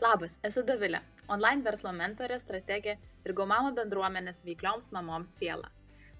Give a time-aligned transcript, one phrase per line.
[0.00, 2.94] Labas, esu Davilė, online verslo mentorė, strategė
[3.26, 5.68] ir Gaumamo bendruomenės veiklioms mamoms siela.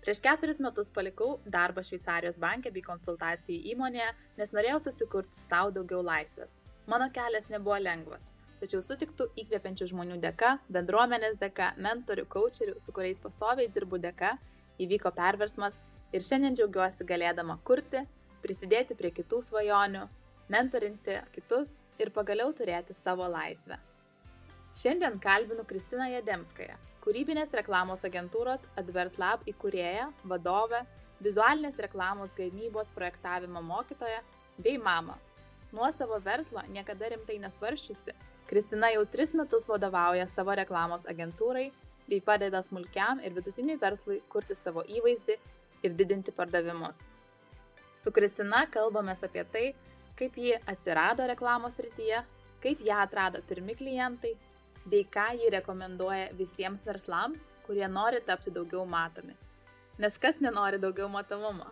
[0.04, 6.03] Prieš keturis metus palikau darbą Šveicarijos bankė bei konsultacijų įmonėje, nes norėjau susikurti savo daugiau
[6.04, 6.53] laisvės.
[6.93, 8.29] Mano kelias nebuvo lengvas,
[8.61, 14.37] tačiau sutiktų įkvepiančių žmonių dėka, bendruomenės dėka, mentorių, coacherių, su kuriais pastoviai dirbu dėka,
[14.76, 15.81] įvyko perversmas
[16.12, 18.05] ir šiandien džiaugiuosi galėdama kurti,
[18.45, 20.11] prisidėti prie kitų svajonių,
[20.53, 23.79] mentorinti kitus ir pagaliau turėti savo laisvę.
[24.81, 30.85] Šiandien kalbinu Kristiną Jademskąją, kūrybinės reklamos agentūros AdvertLab įkūrėją, vadovę,
[31.21, 34.23] vizualinės reklamos gamybos projektavimo mokytoją
[34.59, 35.19] bei mamą.
[35.73, 38.15] Nuo savo verslo niekada rimtai nesvaršiusi,
[38.51, 41.69] Kristina jau tris metus vadovauja savo reklamos agentūrai
[42.09, 45.37] bei padeda smulkiam ir vidutiniui verslui kurti savo įvaizdį
[45.87, 46.98] ir didinti pardavimus.
[48.01, 49.67] Su Kristina kalbame apie tai,
[50.20, 52.22] kaip ji atsirado reklamos rytyje,
[52.61, 54.34] kaip ją atrado pirmi klientai,
[54.86, 59.36] bei ką ji rekomenduoja visiems verslams, kurie nori tapti daugiau matomi.
[60.00, 61.69] Nes kas nenori daugiau matomumo?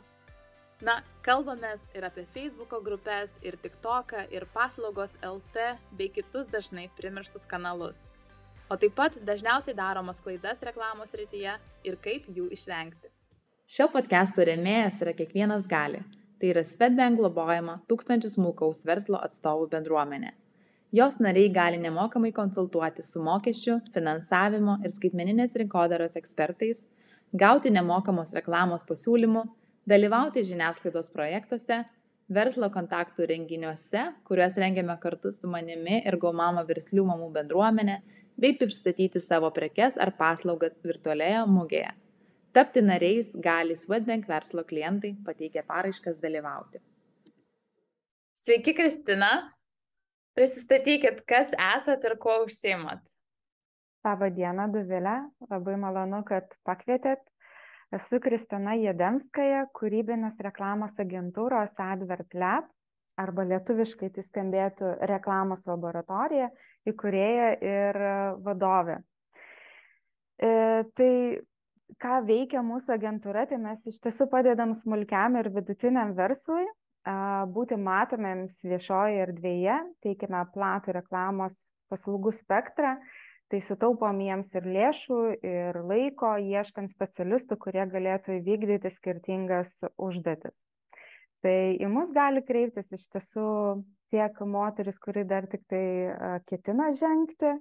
[0.81, 7.49] Na, kalbame ir apie Facebook grupės, ir TikToką, ir paslaugos LT, bei kitus dažnai primirštus
[7.51, 7.99] kanalus.
[8.71, 11.57] O taip pat dažniausiai daromas klaidas reklamos rytyje
[11.89, 13.11] ir kaip jų išvengti.
[13.69, 16.05] Šio podcast'o remėjas yra kiekvienas gali
[16.39, 20.33] tai yra Svetbank globojama tūkstančių smulkaus verslo atstovų bendruomenė.
[20.95, 26.81] Jos nariai gali nemokamai konsultuoti su mokesčių, finansavimo ir skaitmeninės rinkodaros ekspertais,
[27.37, 29.45] gauti nemokamos reklamos pasiūlymų,
[29.89, 31.83] dalyvauti žiniasklaidos projektuose,
[32.33, 38.01] verslo kontaktų renginiuose, kuriuos rengiame kartu su manimi ir Gaumama verslių mamų bendruomenė,
[38.39, 41.93] bei pristatyti savo prekes ar paslaugas virtualioje mugėje.
[42.59, 46.81] Tapti nariais gali Swedbank verslo klientai pateikę paraiškas dalyvauti.
[48.35, 49.29] Sveiki, Kristina.
[50.35, 53.05] Prisistatykit, kas esat ir kuo užsiemat.
[54.07, 55.13] Labą dieną, Duvilė.
[55.53, 57.23] Labai malonu, kad pakvietėt.
[57.95, 62.67] Esu Kristina Jedemskaja, kūrybinės reklamos agentūros Advert Lab,
[63.23, 66.51] arba lietuviškai tai skambėtų reklamos laboratorija,
[66.91, 68.01] įkūrėja ir
[68.51, 68.99] vadovė.
[70.43, 70.51] E,
[70.99, 71.13] tai
[72.03, 76.67] ką veikia mūsų agentūra, tai mes iš tiesų padedam smulkiam ir vidutiniam verslui
[77.55, 82.99] būti matomiems viešoje erdvėje, teikime platų reklamos paslaugų spektrą,
[83.49, 90.59] tai sutaupom jiems ir lėšų, ir laiko, ieškant specialistų, kurie galėtų įvykdyti skirtingas užduotis.
[91.41, 93.49] Tai į mus gali kreiptis iš tiesų
[94.13, 95.85] tiek moteris, kuri dar tik tai
[96.51, 97.55] ketina žengti,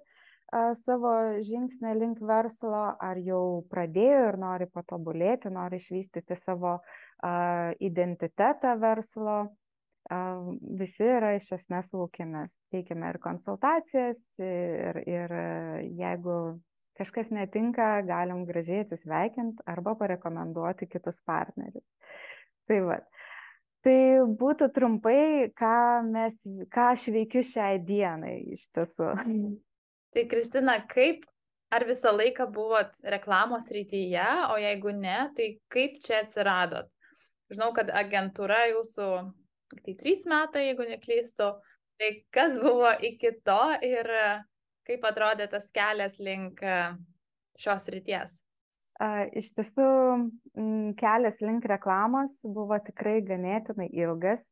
[0.52, 1.14] savo
[1.44, 6.78] žingsnį link verslo, ar jau pradėjo ir nori patobulėti, nori išvystyti savo
[7.80, 9.40] identitetą verslo.
[10.80, 12.56] Visi yra iš esmės laukiamės.
[12.72, 15.34] Teikiame ir konsultacijas, ir, ir
[16.00, 16.38] jeigu
[16.98, 21.86] kažkas netinka, galim gražiai atsisveikinti arba parekomenduoti kitus partnerius.
[22.68, 23.02] Tai va.
[23.86, 24.00] Tai
[24.40, 25.76] būtų trumpai, ką,
[26.08, 26.40] mes,
[26.74, 29.12] ką aš veikiu šiai dienai iš tiesų.
[30.18, 31.28] Tai Kristina, kaip,
[31.70, 36.88] ar visą laiką buvot reklamos rytyje, o jeigu ne, tai kaip čia atsiradot?
[37.54, 39.10] Žinau, kad agentūra jūsų,
[39.84, 41.52] tai trys metai, jeigu neklystu,
[42.02, 44.10] tai kas buvo iki to ir
[44.90, 46.66] kaip atrodė tas kelias link
[47.62, 48.34] šios ryties?
[49.38, 49.88] Iš tiesų,
[50.98, 54.50] kelias link reklamos buvo tikrai ganėtinai ilgas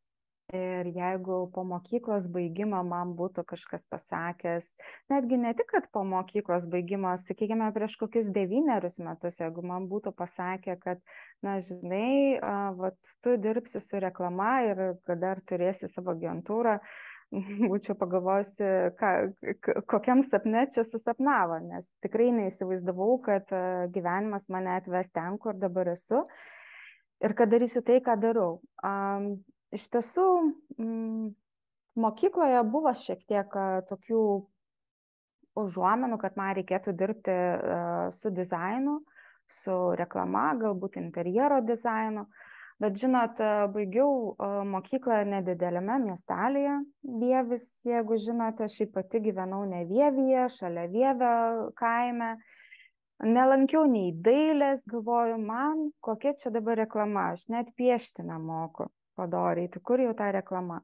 [0.54, 4.68] ir jeigu po mokyklos baigimo man būtų kažkas pasakęs
[5.10, 10.14] netgi ne tik kad po mokyklos baigimo sakykime prieš kokius devynerius metus jeigu man būtų
[10.14, 11.02] pasakę kad
[11.42, 12.38] na žinai
[12.78, 16.80] vat tu dirbsi su reklama ir kad dar turėsi savo agentūrą
[17.72, 18.68] būčiau pagalvojusi,
[19.00, 19.10] ką,
[19.90, 23.50] kokiam sapne čia susapnavo, nes tikrai neįsivaizdavau, kad
[23.96, 26.22] gyvenimas mane atves ten, kur dabar esu
[27.26, 28.60] ir kad darysiu tai, ką darau.
[29.74, 30.28] Iš tiesų,
[30.78, 31.30] mm,
[32.06, 33.56] mokykloje buvo šiek tiek
[33.90, 34.22] tokių
[35.62, 37.36] užuomenų, kad man reikėtų dirbti
[38.16, 39.00] su dizainu,
[39.60, 42.26] su reklama, galbūt interjero dizainu.
[42.84, 43.40] Bet žinot,
[43.72, 44.36] baigiau
[44.68, 46.74] mokyklą nedidelėme miestelėje,
[47.22, 51.38] Vievis, jeigu žinote, aš pati gyvenau ne Vievyje, šalia Vievio
[51.80, 52.34] kaime.
[53.24, 59.82] Nelankiau nei dailės, galvoju, man kokia čia dabar reklama, aš net piešti nemoku padoriai, tai
[59.84, 60.82] kur jau ta reklama.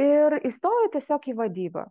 [0.00, 1.86] Ir įstojau tiesiog į vadybą.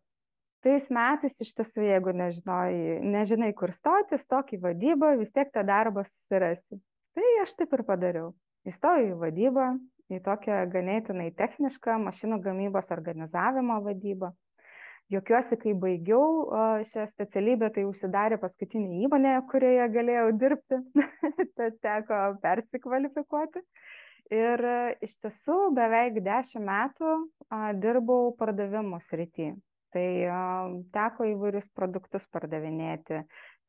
[0.66, 5.62] Tais metais iš tiesų, jeigu nežinai, nežinai, kur stoti, stok į vadybą, vis tiek tą
[5.66, 6.80] darbą susirasti.
[7.18, 8.32] Tai aš taip ir padariau.
[8.66, 9.68] Įstojau į vadybą,
[10.10, 14.32] į tokią ganėtinai technišką mašinų gamybos organizavimo vadybą.
[15.14, 16.48] Jokiuosi, kai baigiau
[16.90, 20.80] šią specialybę, tai užsidarė paskutinė įmonė, kurioje galėjau dirbti,
[21.60, 23.62] tad teko persikvalifikuoti.
[24.34, 24.62] Ir
[25.06, 27.10] iš tiesų beveik dešimt metų
[27.78, 29.52] dirbau pardavimų srity.
[29.94, 30.08] Tai
[30.92, 33.22] teko įvairius produktus pardavinėti,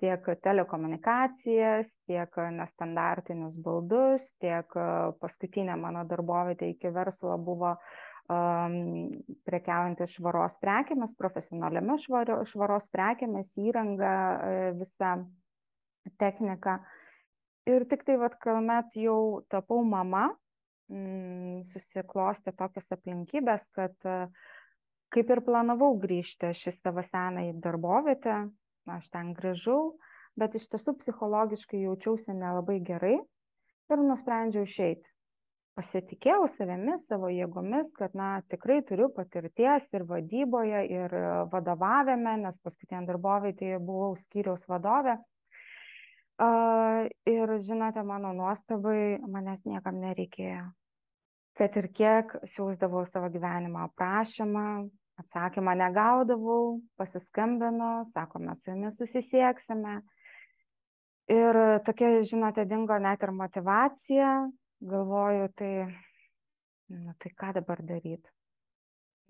[0.03, 4.73] tiek telekomunikacijas, tiek nestandartinius baldus, tiek
[5.21, 7.77] paskutinė mano darbovietė iki verslo buvo
[8.27, 14.15] prekiaujantys švaros prekėmis, profesionaliomis švaros prekėmis, įranga,
[14.81, 15.13] visa
[16.19, 16.81] technika.
[17.71, 20.33] Ir tik tai, vad, kuomet jau tapau mama,
[20.87, 24.19] Mm, susiklostė tokios aplinkybės, kad e,
[25.15, 28.37] kaip ir planavau grįžti aš į savo senąjį darbovietę,
[28.95, 29.81] aš ten grįžau,
[30.39, 35.11] bet iš tiesų psichologiškai jaučiausi nelabai gerai ir nusprendžiau išeiti.
[35.77, 41.17] Pasitikėjau savimi, savo jėgomis, kad, na, tikrai turiu patirties ir vadyboje, ir
[41.53, 45.19] vadovavime, nes paskutinė darbovietėje buvau skyriaus vadovė.
[46.37, 50.67] Ir žinote, mano nuostabai, manęs niekam nereikėjo.
[51.57, 54.67] Kad ir kiek siūsdavau savo gyvenimo aprašymą,
[55.23, 59.97] atsakymą negaudavau, pasiskambino, sako, mes su jumis susisieksime.
[61.33, 64.33] Ir tokia, žinote, dingo net ir motivacija,
[64.93, 65.73] galvoju, tai,
[66.93, 68.31] nu, tai ką dabar daryti.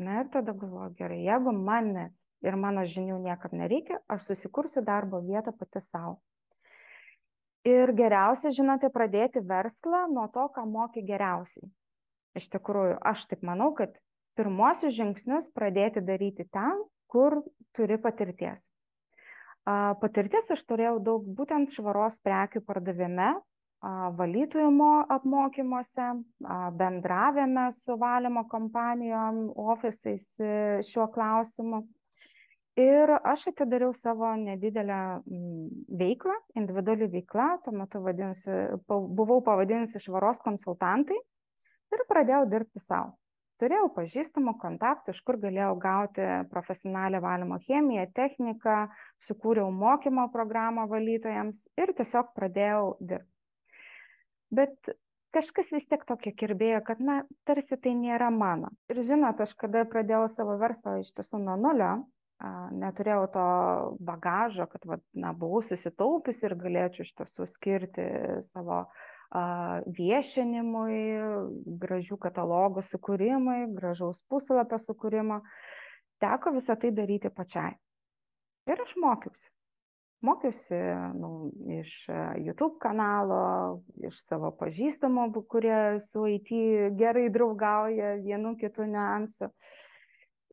[0.02, 5.22] Na ir tada galvoju, gerai, jeigu manęs ir mano žinių niekam nereikia, aš susikursiu darbo
[5.24, 6.18] vietą pati savo.
[7.66, 11.66] Ir geriausia, žinote, pradėti verslą nuo to, ką moki geriausiai.
[12.38, 13.96] Iš tikrųjų, aš taip manau, kad
[14.38, 17.40] pirmosius žingsnius pradėti daryti ten, kur
[17.74, 18.68] turi patirties.
[19.66, 23.32] Patirties aš turėjau daug būtent švaros prekių pardavime,
[24.20, 26.06] valytojimo apmokymuose,
[26.78, 30.54] bendravėme su valymo kompanijom, ofisais e,
[30.86, 31.82] šiuo klausimu
[32.80, 35.68] ir aš atidariau savo nedidelę mm,
[36.00, 38.56] veiklą individuali veikla tuo metu vadinosi
[38.88, 41.16] buvau pavadinusi švaros konsultantai
[41.96, 43.14] ir pradėjau dirbti sau
[43.60, 48.82] turėjau pažįstamų kontaktų iš kur galėjau gauti profesionalią valymo chemiją techniką
[49.28, 53.32] sukūriau mokymo programą valytojams ir tiesiog pradėjau dirbti
[54.60, 54.96] bet
[55.36, 57.16] kažkas vis tiek tokio kirbėjo, kad, na,
[57.48, 58.70] tarsi tai nėra mano.
[58.92, 61.90] Ir žinot, aš kada pradėjau savo verslą iš tiesų nuo nulio,
[62.42, 63.48] neturėjau to
[64.04, 68.04] bagažo, kad va, na, buvau susitaupius ir galėčiau iš tiesų skirti
[68.44, 71.00] savo a, viešinimui,
[71.80, 75.40] gražių katalogų sukūrimui, gražaus puslapio sukūrimo.
[76.20, 77.76] Teko visą tai daryti pačiai.
[78.68, 79.48] Ir aš mokiausi.
[80.24, 80.76] Mokiausi
[81.16, 81.30] nu,
[81.76, 82.06] iš
[82.40, 86.52] YouTube kanalo, iš savo pažįstamų, kurie su IT
[86.98, 89.52] gerai draugauja vienu kitu niuansu.
[89.52, 89.74] Uh,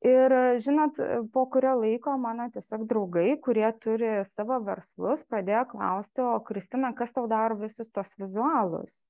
[0.04, 1.00] ir žinot
[1.34, 7.16] po kurio laiko mano tiesiog draugai kurie turi savo verslus pradėjo klausti o kristina kas
[7.16, 9.04] tau daro visus tuos vizualus?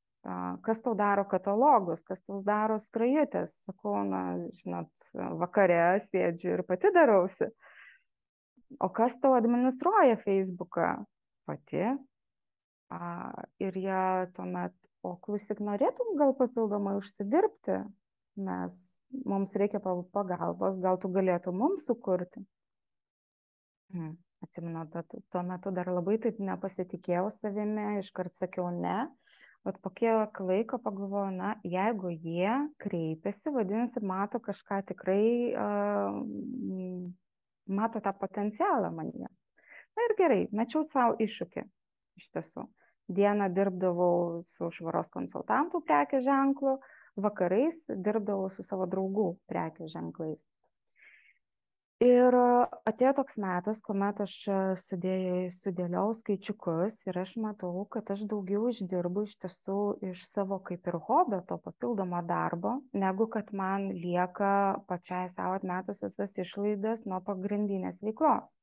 [0.63, 2.03] Kas tau daro katalogus?
[2.07, 4.21] Kas tau daro skrajutes sakau na
[4.61, 5.07] žinot
[5.41, 7.49] vakare sėdžiu ir pati darausi.
[8.79, 10.93] O kas tau administruoja feisbuką
[11.49, 11.89] pati.
[12.93, 14.05] A, ir jie
[14.37, 14.73] tuomet
[15.03, 17.81] o klausyk norėtum gal papildomai užsidirbti
[18.35, 18.75] mes,
[19.25, 22.43] mums reikia pagalbos, gal tu galėtum mums sukurti.
[23.93, 24.15] Hmm.
[24.43, 24.83] Atsimenu,
[25.31, 29.05] tuo metu dar labai taip nepasitikėjau savimi, iškart sakiau ne,
[29.63, 36.17] bet po kiek laiko pagalvojau, na, jeigu jie kreipiasi, vadinasi, mato kažką tikrai, uh,
[37.79, 39.31] mato tą potencialą manyje.
[39.95, 41.63] Na ir gerai, mečiau savo iššūkį
[42.19, 42.65] iš tiesų.
[43.13, 50.43] Dieną dirbdavau su švaros konsultantų prekės ženklu, uh, vakarais dirbdavau su savo draugų prekių ženklais.
[52.03, 54.33] Ir atėjo toks metas, kuomet aš
[54.81, 59.77] sudėjau, sudėliau skaičiukus ir aš matau, kad aš daugiau išdirbu iš tiesų
[60.09, 62.73] iš savo kaip ir hobio, to papildomo darbo,
[63.05, 64.51] negu kad man lieka
[64.89, 68.57] pačiai savo atmetus visas išlaidas nuo pagrindinės veiklos.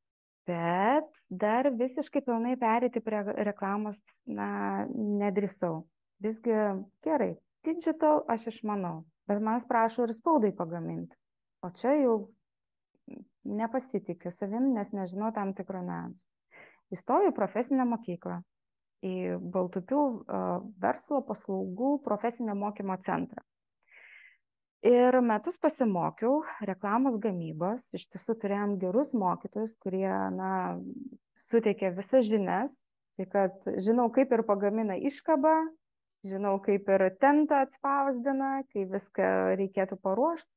[0.50, 4.50] Bet dar visiškai pilnai perėti prie reklamos, na,
[4.90, 5.86] nedrįsau.
[6.20, 6.58] Visgi
[7.06, 7.36] gerai,
[7.66, 11.16] digital aš išmanau, bet manęs prašo ir spaudai pagaminti.
[11.64, 12.14] O čia jau
[13.44, 16.24] nepasitikiu savim, nes nežinau tam tikrų niuansų.
[16.94, 18.40] Įstojau į profesinę mokyklą,
[19.06, 19.14] į
[19.54, 20.02] Baltupių
[20.82, 23.44] verslo paslaugų profesinio mokymo centrą.
[24.86, 30.52] Ir metus pasimokiau reklamos gamybos, iš tiesų turėjom gerus mokytojus, kurie, na,
[31.36, 32.72] suteikė visas žinias,
[33.20, 35.52] tai kad žinau, kaip ir pagamina iškabą,
[36.26, 39.28] žinau, kaip ir tentą atspausdina, kai viską
[39.60, 40.50] reikėtų paruošti.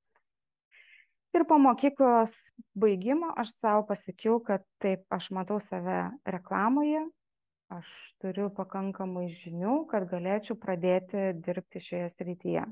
[1.33, 2.33] Ir po mokyklos
[2.77, 7.01] baigimo aš savo pasakiau, kad taip, aš matau save reklamoje,
[7.73, 7.89] aš
[8.21, 12.67] turiu pakankamai žinių, kad galėčiau pradėti dirbti šioje srityje.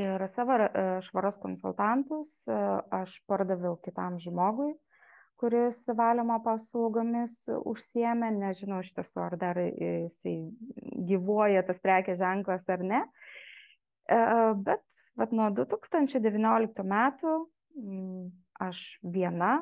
[0.00, 0.70] Ir savo e,
[1.04, 2.56] švaros konsultantus e,
[3.02, 4.70] aš pardaviau kitam žmogui,
[5.42, 10.36] kuris valymo paslaugomis užsiemė, nežinau iš tiesų, ar dar jisai
[11.08, 13.00] gyvuoja tas prekės ženklas ar ne.
[14.06, 14.18] E,
[14.68, 14.84] bet
[15.18, 17.34] vat, nuo 2019 metų
[17.74, 18.28] mm,
[18.68, 19.56] aš viena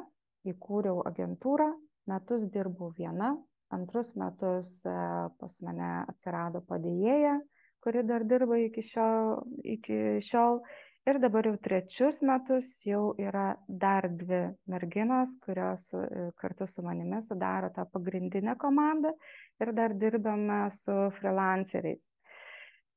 [0.49, 1.71] įkūriau agentūrą,
[2.13, 3.33] metus dirbau viena,
[3.73, 4.95] antrus metus e,
[5.41, 7.39] pas mane atsirado padėjėja,
[7.81, 10.61] kuri dar dirba iki šiol, iki šiol
[11.09, 17.21] ir dabar jau trečius metus jau yra dar dvi merginos, kurios e, kartu su manimi
[17.25, 19.13] sudaro tą pagrindinę komandą
[19.61, 22.03] ir dar dirbame su freelanceriais.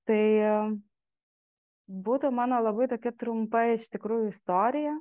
[0.08, 0.58] Tai e,
[2.08, 4.98] būtų mano labai tokia trumpa iš tikrųjų istorija.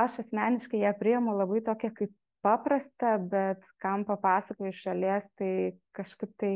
[0.00, 2.12] Aš asmeniškai ją priimu labai tokia kaip
[2.44, 5.52] paprasta, bet kam papasakoju iš šalies, tai
[5.96, 6.52] kažkaip tai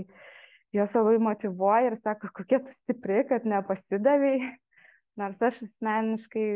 [0.73, 4.55] jos labai motivuoja ir sako, kokia tu stipri, kad nepasidavėjai
[5.21, 6.47] nors aš asmeniškai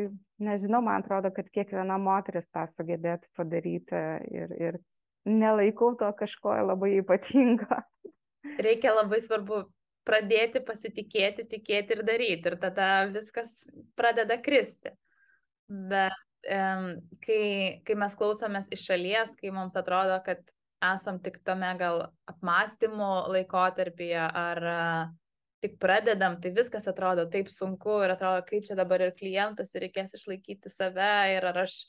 [0.43, 4.79] nežinau, man atrodo, kad kiekviena moteris tą sugebėtų padaryti ir, ir
[5.29, 7.83] nelaikau to kažko labai ypatingo.
[8.59, 9.65] Reikia labai svarbu
[10.09, 13.67] pradėti pasitikėti, tikėti ir daryti ir tada viskas
[13.99, 14.95] pradeda kristi.
[15.69, 16.17] Bet
[17.25, 17.43] kai,
[17.85, 20.41] kai mes klausomės iš šalies, kai mums atrodo, kad
[20.85, 24.61] esam tik tame gal apmąstymų laikotarpyje ar
[25.63, 29.89] tik pradedam, tai viskas atrodo taip sunku ir atrodo, kaip čia dabar ir klientus ir
[29.89, 31.81] reikės išlaikyti save ir ar aš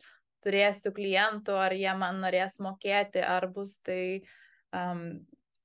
[0.44, 4.22] turėsiu klientų, ar jie man norės mokėti, ar bus tai
[4.74, 5.20] um,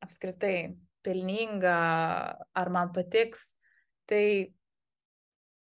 [0.05, 1.79] apskritai pelninga,
[2.57, 3.47] ar man patiks.
[4.11, 4.25] Tai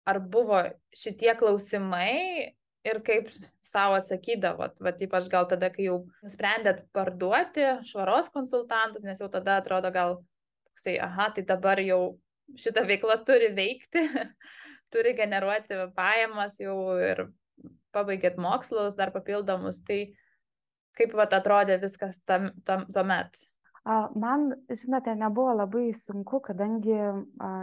[0.05, 0.61] ar buvo
[0.93, 2.53] šitie klausimai
[2.85, 3.31] ir kaip
[3.65, 9.57] savo atsakydavot, va ypač gal tada, kai jau nusprendėt parduoti švaros konsultantus, nes jau tada
[9.63, 10.19] atrodo gal
[10.69, 12.19] toksai, aha, tai dabar jau
[12.59, 14.05] šita veikla turi veikti,
[14.93, 17.27] turi generuoti pajamas jau ir
[17.95, 20.15] pabaigėt mokslus dar papildomus, tai
[20.99, 23.37] kaip vat atrodė viskas tam, tam, tuomet?
[24.17, 26.97] Man, žinote, nebuvo labai sunku, kadangi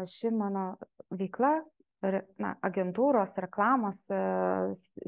[0.08, 0.66] ši mano
[1.10, 1.56] veikla,
[2.42, 4.20] na, agentūros, reklamos e,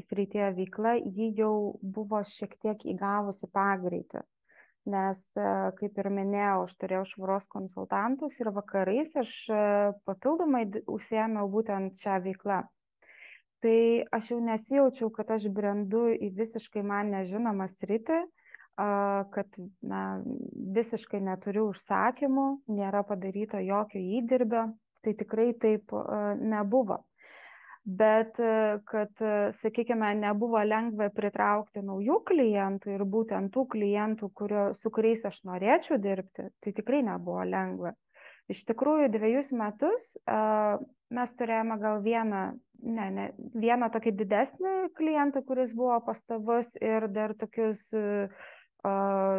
[0.06, 4.22] srityje veikla, ji jau buvo šiek tiek įgavusi pagreitį
[4.90, 5.48] nes e,
[5.78, 9.60] kaip ir minėjau, aš turėjau švaros konsultantus ir vakarais aš e,
[10.08, 10.64] papildomai
[10.96, 12.62] užsiemiau būtent šią veiklą.
[13.64, 13.78] Tai
[14.12, 18.18] aš jau nesijaučiau, kad aš brendu į visiškai man nežinomą sritį,
[18.76, 20.00] kad na,
[20.76, 24.66] visiškai neturiu užsakymų, nėra padaryto jokio įdirbio.
[25.04, 26.04] Tai tikrai taip e,
[26.40, 27.00] nebuvo
[27.84, 34.64] bet e, kad, e, sakykime, nebuvo lengva pritraukti naujų klientų ir būtent tų klientų, kurio,
[34.76, 37.92] su kuriais aš norėčiau dirbti, tai tikrai nebuvo lengva.
[38.48, 40.76] Iš tikrųjų, dviejus metus uh,
[41.16, 42.42] mes turėjome gal vieną,
[42.84, 48.28] ne, ne, vieną tokį didesnį klientą, kuris buvo pastovus ir dar tokius uh,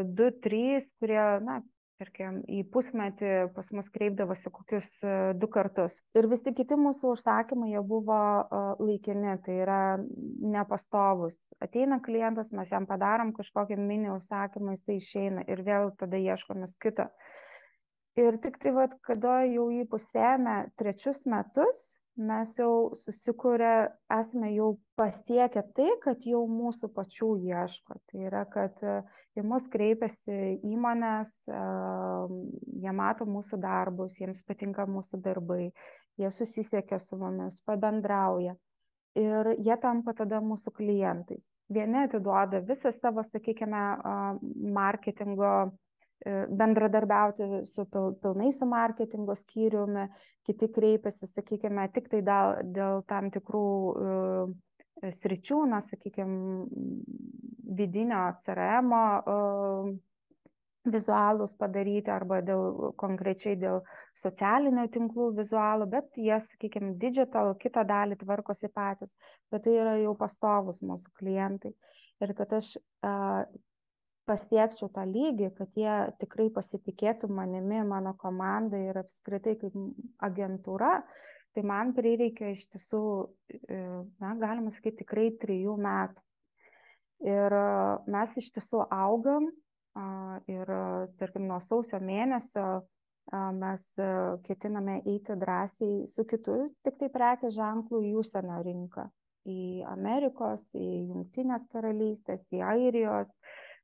[0.09, 1.59] du, trys, kurie, na,
[2.01, 5.97] tarkim, į pusmetį pas mus kreipdavosi kokius e, du kartus.
[6.17, 9.79] Ir visi kiti mūsų užsakymai jie buvo e, laikini, tai yra
[10.55, 11.39] nepastovus.
[11.63, 16.75] Ateina klientas, mes jam padarom kažkokį mini užsakymą, jis tai išeina ir vėl tada ieškomės
[16.83, 17.07] kito.
[18.19, 23.71] Ir tik tai, vad, kada jau jį pusėmė trečius metus, mes jau susikūrę,
[24.15, 27.97] esame jau pasiekę tai, kad jau mūsų pačių ieško.
[28.09, 28.95] Tai yra, kad e,
[29.35, 31.63] į mus kreipiasi įmonės, e,
[32.83, 35.71] jie mato mūsų darbus, jiems patinka mūsų darbai,
[36.21, 38.55] jie susisiekia su mumis, pabendrauja.
[39.15, 41.47] Ir jie tampa tada mūsų klientais.
[41.71, 43.83] Vieni atiduoda visą savo, sakykime,
[44.75, 45.51] marketingo
[46.23, 50.07] bendradarbiauti su pil, pilnai su marketingo skyriumi,
[50.47, 54.55] kiti kreipiasi, sakykime, tik tai dėl, dėl tam tikrų uh,
[55.19, 56.65] sričių, na, sakykime,
[57.77, 59.91] vidinio CRM uh,
[60.85, 63.81] vizualus padaryti arba dėl, konkrečiai dėl
[64.17, 69.13] socialinių tinklų vizualų, bet jie, sakykime, digital kitą dalį tvarkosi patys,
[69.51, 71.73] bet tai yra jau pastovus mūsų klientai.
[72.23, 73.43] Ir kad aš uh,
[74.29, 79.75] pasiekčiau tą lygį, kad jie tikrai pasitikėtų manimi, mano komanda ir apskritai kaip
[80.27, 80.93] agentūra,
[81.55, 83.03] tai man prireikė iš tiesų,
[83.55, 83.81] e,
[84.23, 86.25] na, galima sakyti, tikrai trijų metų.
[87.25, 87.67] Ir e,
[88.11, 89.47] mes iš tiesų augam
[90.51, 90.71] ir,
[91.21, 92.65] tarkim, nuo sausio mėnesio
[93.55, 94.07] mes e,
[94.45, 99.07] ketiname eiti drąsiai su kitu, tik tai prekės ženklų į užsienio rinką.
[99.45, 103.29] į Amerikos, į Junktinės karalystės, į Airijos,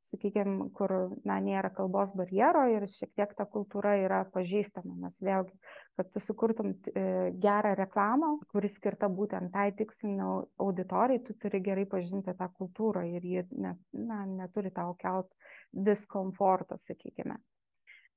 [0.08, 0.94] sakykime, kur
[1.28, 5.54] na, nėra kalbos barjero ir šiek tiek ta kultūra yra pažįstama, nes vėlgi,
[6.00, 7.04] kad tu sukurtum e,
[7.44, 10.32] gerą reklamą, kuri skirta būtent tai tikslinių
[10.66, 15.30] auditorijai, tu turi gerai pažinti tą kultūrą ir ji ne, na, neturi tau kelt
[15.72, 17.38] diskomforto, sakykime.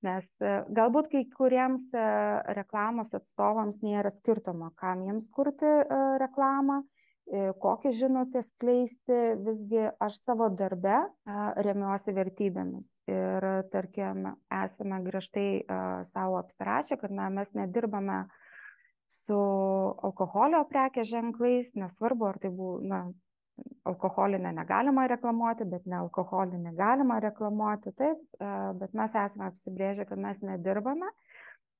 [0.05, 2.09] Nes e, galbūt kai kuriems e,
[2.57, 5.71] reklamos atstovams nėra skirtumo, kam jiems kurti
[6.21, 6.83] reklamą,
[7.33, 10.97] kokią žinutę skleisti, visgi aš savo darbe
[11.67, 12.91] remiuosi vertybėmis.
[13.09, 15.65] Ir tarkim, esame griežtai
[16.11, 18.25] savo apsirašę, kad na, mes nedirbame
[19.09, 19.39] su
[20.05, 23.07] alkoholio prekės ženklais, nesvarbu, ar tai buvo, na,
[23.89, 28.25] alkoholinę negalima reklamuoti, bet ne alkoholinę galima reklamuoti, taip,
[28.81, 31.13] bet mes esame apsibrėžę, kad mes nedirbame,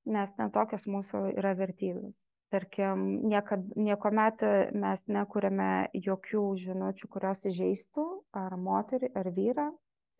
[0.05, 2.23] nes netokios mūsų yra vertybės
[2.53, 4.43] tarkim niekad niekuomet
[4.83, 5.69] mes nekuriame
[6.07, 8.05] jokių žinučių kurios įžeistų
[8.41, 9.69] ar moterį ar vyrą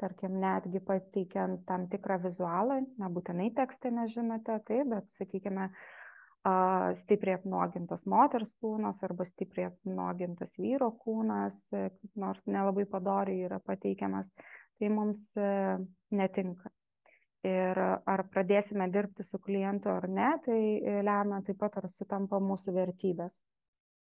[0.02, 5.70] tarkim netgi pateikiant tam tikrą vizualą nebūtinai tekstinę žinutę taip bet sakykime
[7.02, 14.30] stipriai apnuogintas moters kūnas arba stipriai apnuogintas vyro kūnas kaip nors nelabai padoriai yra pateikiamas
[14.80, 15.50] tai mums e,
[16.12, 16.70] netinka
[17.46, 20.60] ir ar pradėsime dirbti su klientu ar ne, tai
[21.06, 23.40] lemia taip pat ar sutampa mūsų vertybės.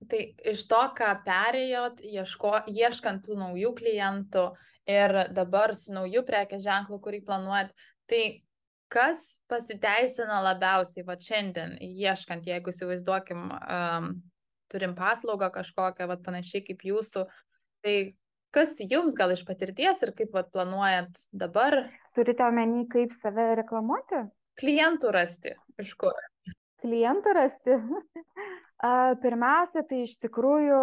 [0.10, 0.20] Tai
[0.52, 4.48] iš to, ką perėjot, ieško, ieškant tų naujų klientų
[4.90, 7.72] ir dabar su nauju prekės ženklu, kurį planuojat,
[8.10, 8.24] tai
[8.94, 14.10] kas pasiteisina labiausiai, va šiandien, ieškant, jeigu įsivaizduokim, um,
[14.74, 17.26] turim paslaugą kažkokią, va panašiai kaip jūsų,
[17.86, 17.96] tai
[18.54, 21.84] kas jums gal iš patirties ir kaip vat, planuojat dabar?
[22.18, 24.28] Turite omeny, kaip save reklamuoti?
[24.62, 25.56] Klientų rasti.
[25.82, 26.20] Iš kur?
[26.84, 27.80] Klientų rasti.
[29.24, 30.80] Pirmiausia, tai iš tikrųjų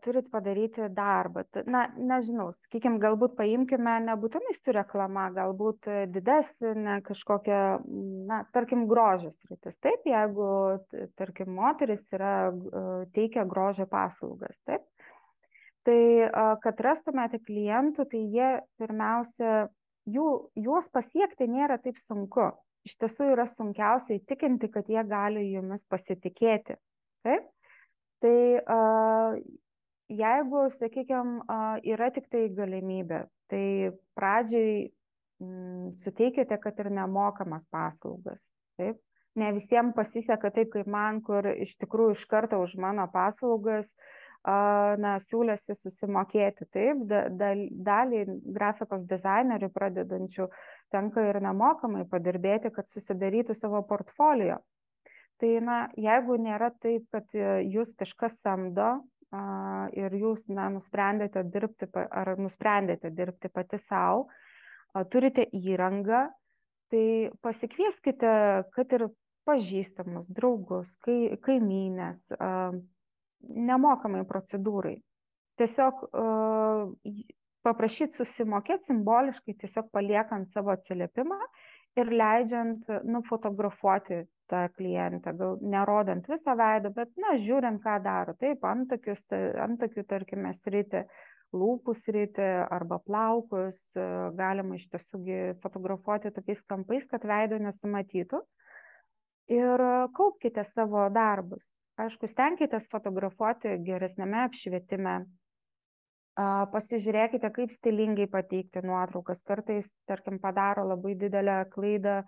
[0.00, 1.42] turit padaryti darbą.
[1.68, 7.58] Na, nežinau, sakykime, galbūt paimkime nebūtinai su reklama, galbūt didesnė kažkokia,
[8.30, 9.76] na, tarkim, grožės rytis.
[9.84, 10.48] Taip, jeigu,
[11.20, 12.48] tarkim, moteris yra,
[13.12, 14.88] teikia grožio paslaugas, taip
[15.86, 16.28] tai
[16.62, 19.66] kad rastumėte klientų, tai jie pirmiausia,
[20.08, 22.50] jų, juos pasiekti nėra taip sunku.
[22.86, 26.78] Iš tiesų yra sunkiausia įtikinti, kad jie gali jumis pasitikėti.
[27.22, 27.46] Taip?
[28.22, 28.38] Tai
[30.10, 31.46] jeigu, sakykime,
[31.86, 34.90] yra tik tai galimybė, tai pradžiai
[35.98, 38.48] suteikite, kad ir nemokamas paslaugas.
[38.78, 38.98] Taip?
[39.38, 44.10] Ne visiems pasiseka taip, kaip man, kur iš tikrųjų iš karto už mano paslaugas uh,
[44.44, 46.66] na, siūlėsi susimokėti.
[46.74, 48.24] Taip, dalį
[48.56, 50.48] grafikos dizainerių pradedančių
[50.90, 54.58] tenka ir nemokamai padirbėti, kad susidarytų savo portfolio.
[55.38, 59.00] Tai, na, jeigu nėra taip, kad e, jūs kažkas samdo
[59.96, 64.26] ir jūs, na, nusprendėte dirbti, ar nusprendėte dirbti pati savo,
[65.08, 66.26] turite įrangą,
[66.92, 67.04] tai
[67.40, 68.32] pasikvieskite,
[68.76, 69.06] kad ir
[69.48, 72.20] pažįstamus, draugus, kai, kaimynės,
[73.42, 74.96] nemokamai procedūrai.
[75.60, 76.90] Tiesiog uh,
[77.66, 81.38] paprašyti susimokėti simboliškai, tiesiog paliekant savo atsiliepimą
[82.00, 88.34] ir leidžiant nufotografuoti tą klientą, gal nerodant visą veidą, bet, na, žiūrint, ką daro.
[88.40, 89.22] Taip, antakius,
[89.66, 91.04] antakių, tarkime, sritį,
[91.56, 93.84] lūpų sritį arba plaukus,
[94.38, 95.20] galima iš tiesų
[95.64, 98.40] fotografuoti tokiais kampais, kad veido nesimatytų.
[99.52, 99.84] Ir
[100.16, 101.68] kaupkite savo darbus
[102.04, 105.22] aišku, stenkitės fotografuoti geresnėme apšvietime.
[106.72, 109.42] Pasižiūrėkite, kaip stilingai pateikti nuotraukas.
[109.44, 112.22] Kartais, tarkim, padaro labai didelę klaidą,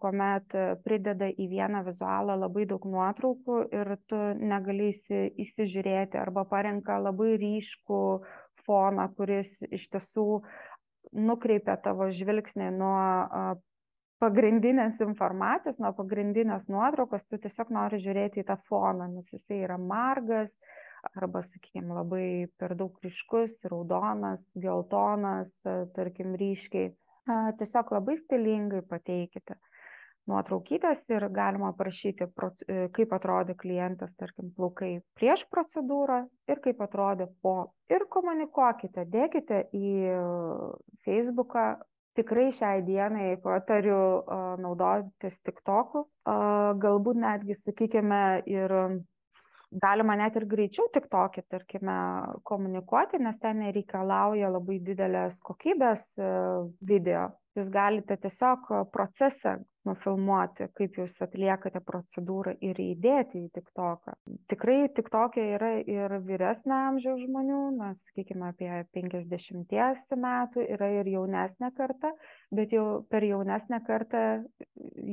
[0.00, 4.90] kuomet prideda į vieną vizualą labai daug nuotraukų ir tu negali
[5.44, 8.00] įsižiūrėti arba parenka labai ryškų
[8.66, 10.26] foną, kuris iš tiesų
[11.12, 12.96] nukreipia tavo žvilgsnį nuo
[14.20, 19.78] pagrindinės informacijos, nuo pagrindinės nuotraukos, tu tiesiog nori žiūrėti į tą foną, nes jisai yra
[19.80, 20.52] margas
[21.16, 22.26] arba, sakykime, labai
[22.60, 25.54] per daug ryškus, raudonas, geltonas,
[25.96, 26.92] tarkim, ryškiai.
[27.60, 29.56] Tiesiog labai stilingai pateikite
[30.30, 37.28] nuotraukytės ir galima parašyti, e, kaip atrodė klientas, tarkim, plaukai prieš procedūrą ir kaip atrodė
[37.42, 37.72] po.
[37.90, 39.94] Ir komunikuokite, dėkite į
[41.06, 41.66] Facebooką
[42.20, 44.00] tikrai šiai dienai patariu
[44.60, 46.04] naudotis TikToku,
[46.84, 48.76] galbūt netgi, sakykime, ir
[49.70, 51.96] galima net ir greičiau TikTok'e, tarkime,
[52.48, 56.06] komunikuoti, nes ten nereikalauja labai didelės kokybės
[56.92, 57.30] video.
[57.58, 59.56] Jūs galite tiesiog procesą
[59.88, 64.14] nufilmuoti, kaip jūs atliekate procedūrą ir įdėti į TikToką.
[64.52, 71.72] Tikrai TikTok'e yra ir vyresnio amžiaus žmonių, na, sakykime, apie 50 metų, yra ir jaunesnė
[71.76, 72.12] karta,
[72.54, 74.22] bet jau per jaunesnę kartą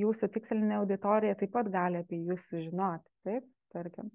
[0.04, 4.12] jūsų tikslinė auditorija taip pat gali apie jūs sužinoti, taip, tarkim.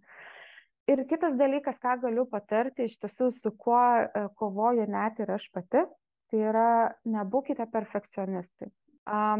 [0.90, 5.44] Ir kitas dalykas, ką galiu patarti, iš tiesų, su kuo e, kovoju net ir aš
[5.54, 5.84] pati,
[6.32, 6.68] tai yra
[7.04, 8.70] nebūkite perfekcionistai.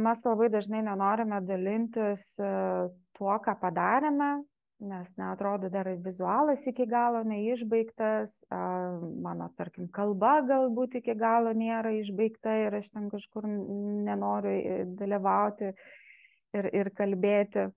[0.04, 2.48] Mes labai dažnai nenorime dalintis e,
[3.16, 4.30] tuo, ką padarėme,
[4.82, 8.34] nes neatrodo dar vizualas iki galo neišbaigtas,
[9.22, 15.70] mano, tarkim, kalba galbūt iki galo nėra išbaigta ir aš ten kažkur nenoriu e, dalyvauti
[15.70, 17.68] ir, ir kalbėti.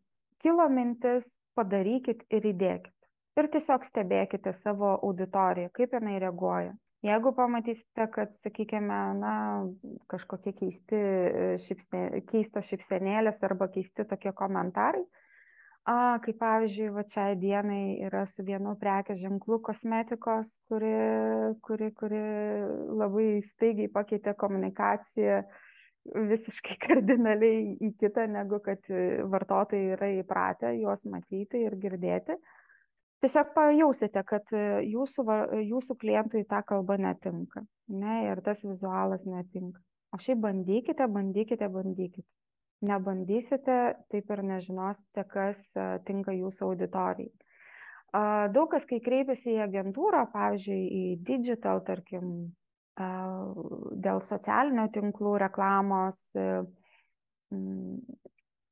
[0.42, 2.92] Kilo mintis, padarykit ir įdėkit.
[3.40, 6.74] Ir tiesiog stebėkite savo auditoriją, kaip jinai reaguoja.
[7.06, 9.34] Jeigu pamatysite, kad, sakykime, na,
[10.10, 15.04] kažkokie keisti, e, šipsne, keistos šipsenėlės arba keisti tokie komentarai,
[15.86, 20.96] a, kaip pavyzdžiui, va šiai dienai yra su vienu prekės ženklu kosmetikos, kuri,
[21.68, 22.24] kuri, kuri
[23.04, 25.44] labai staigiai pakeitė komunikaciją
[26.34, 28.82] visiškai kardinaliai į kitą, negu kad
[29.36, 32.42] vartotojai yra įpratę juos matyti ir girdėti
[33.26, 35.26] tiesiog pajausite, kad e, jūsų,
[35.66, 39.82] jūsų klientui ta kalba netinka ne, ir tas vizualas netinka.
[40.14, 42.28] O šiaip bandykite, bandykite, bandykite.
[42.86, 43.78] Nebandysite,
[44.12, 47.34] taip ir nežinosite, kas e, tinka jūsų auditorijai.
[48.56, 52.30] Daug kas, kai kreipiasi į agentūrą, pavyzdžiui, į digital, tarkim,
[54.06, 56.46] dėl socialinio tinklų reklamos, e,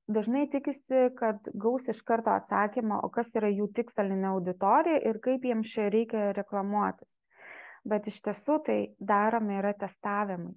[0.07, 5.45] dažnai tikisi, kad gaus iš karto atsakymą, o kas yra jų tikslinė auditorija ir kaip
[5.47, 7.15] jiems čia reikia reklamuotis.
[7.87, 10.53] Bet iš tiesų tai daromi yra testavimai.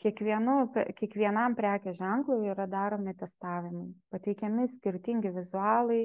[0.00, 0.56] Kiekvienu,
[0.96, 3.86] kiekvienam prekės ženklui yra daromi testavimai.
[4.12, 6.02] Pateikiami skirtingi vizualai,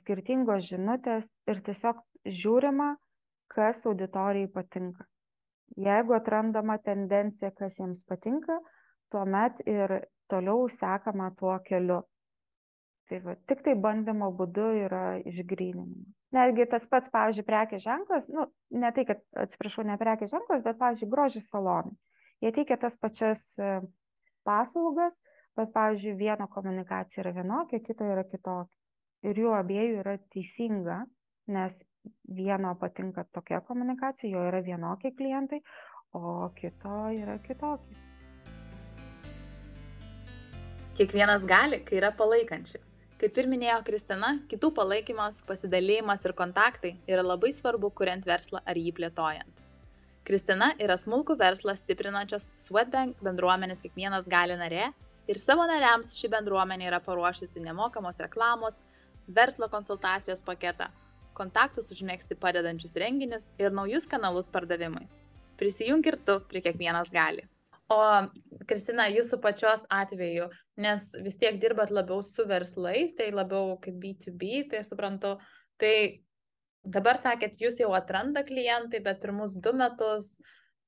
[0.00, 2.02] skirtingos žinutės ir tiesiog
[2.40, 2.96] žiūrima,
[3.54, 5.06] kas auditorijai patinka.
[5.78, 8.58] Jeigu atrandama tendencija, kas jiems patinka,
[9.14, 10.00] tuomet ir
[10.32, 12.02] toliau sekama tuo keliu.
[13.08, 16.14] Tai va, tik tai bandymo būdu yra išgryninimas.
[16.36, 18.44] Netgi tas pats, pavyzdžiui, prekės ženklas, nu,
[18.82, 21.94] ne tai, kad, atsiprašau, ne prekės ženklas, bet, pavyzdžiui, grožio salonai.
[22.44, 23.70] Jie teikia tas pačias e,
[24.44, 25.16] paslaugas,
[25.56, 28.74] bet, pavyzdžiui, vieno komunikacija yra vienokia, kito yra kitokia.
[29.24, 30.98] Ir jų abiejų yra teisinga,
[31.56, 31.80] nes
[32.28, 35.62] vieno patinka tokia komunikacija, jo yra vienokie klientai,
[36.12, 38.07] o kito yra kitokie.
[40.98, 42.80] Kiekvienas gali, kai yra palaikančių.
[43.22, 48.80] Kaip ir minėjo Kristina, kitų palaikymas, pasidalėjimas ir kontaktai yra labai svarbu, kuriant verslą ar
[48.80, 49.60] jį plėtojant.
[50.26, 54.88] Kristina yra smulkų verslą stiprinančios Sweatbank bendruomenės kiekvienas gali narė
[55.30, 58.74] ir savo nariams ši bendruomenė yra paruošusi nemokamos reklamos,
[59.28, 60.88] verslo konsultacijos paketą,
[61.38, 65.06] kontaktus užmėgsti padedančius renginius ir naujus kanalus pardavimui.
[65.62, 67.46] Prisijunk ir tu prie kiekvienas gali.
[67.88, 68.00] O
[68.68, 74.66] Kristina, jūsų pačios atveju, nes vis tiek dirbat labiau su verslais, tai labiau kaip B2B,
[74.68, 75.38] tai suprantu,
[75.80, 76.20] tai
[76.84, 80.34] dabar sakėt, jūs jau atranda klientai, bet pirmus du metus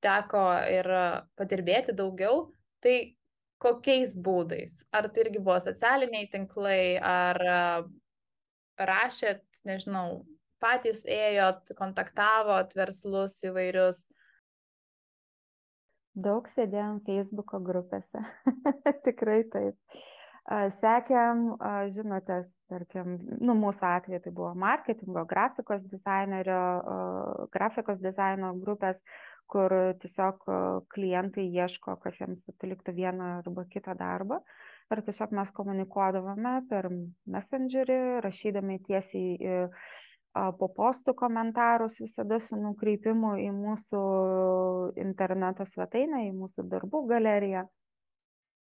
[0.05, 0.89] teko ir
[1.37, 2.51] padirbėti daugiau,
[2.85, 3.15] tai
[3.61, 4.83] kokiais būdais?
[4.93, 7.41] Ar tai irgi buvo socialiniai tinklai, ar
[8.77, 10.21] rašėt, nežinau,
[10.61, 14.05] patys ėjot, kontaktavot verslus įvairius?
[16.15, 18.23] Daug sėdėjom Facebook'o grupėse.
[19.07, 20.01] Tikrai taip.
[20.75, 21.43] Sekėm
[21.93, 26.57] žinutės, tarkim, nu, mūsų atveju tai buvo marketingo, grafikos dizainerio,
[27.53, 28.99] grafikos dizaino grupės,
[29.51, 29.71] kur
[30.01, 30.43] tiesiog
[30.91, 34.41] klientai ieško, kas jiems atliktų vieną arba kitą darbą.
[34.91, 36.89] Ir tiesiog mes komunikuodavome per
[37.31, 39.59] messengerį, rašydami tiesiai į
[40.33, 44.01] po postų komentarus visada su nukreipimu į mūsų
[45.03, 47.65] interneto svetainę, į mūsų darbų galeriją.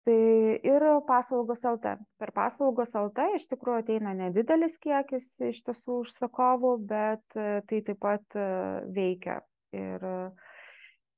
[0.07, 0.15] Tai
[0.63, 1.97] ir paslaugos LT.
[2.17, 7.99] Per paslaugos LT iš tikrųjų ateina nedidelis kiekis iš tiesų užsakovų, bet e, tai taip
[8.01, 8.45] pat e,
[8.95, 9.41] veikia
[9.75, 10.07] ir,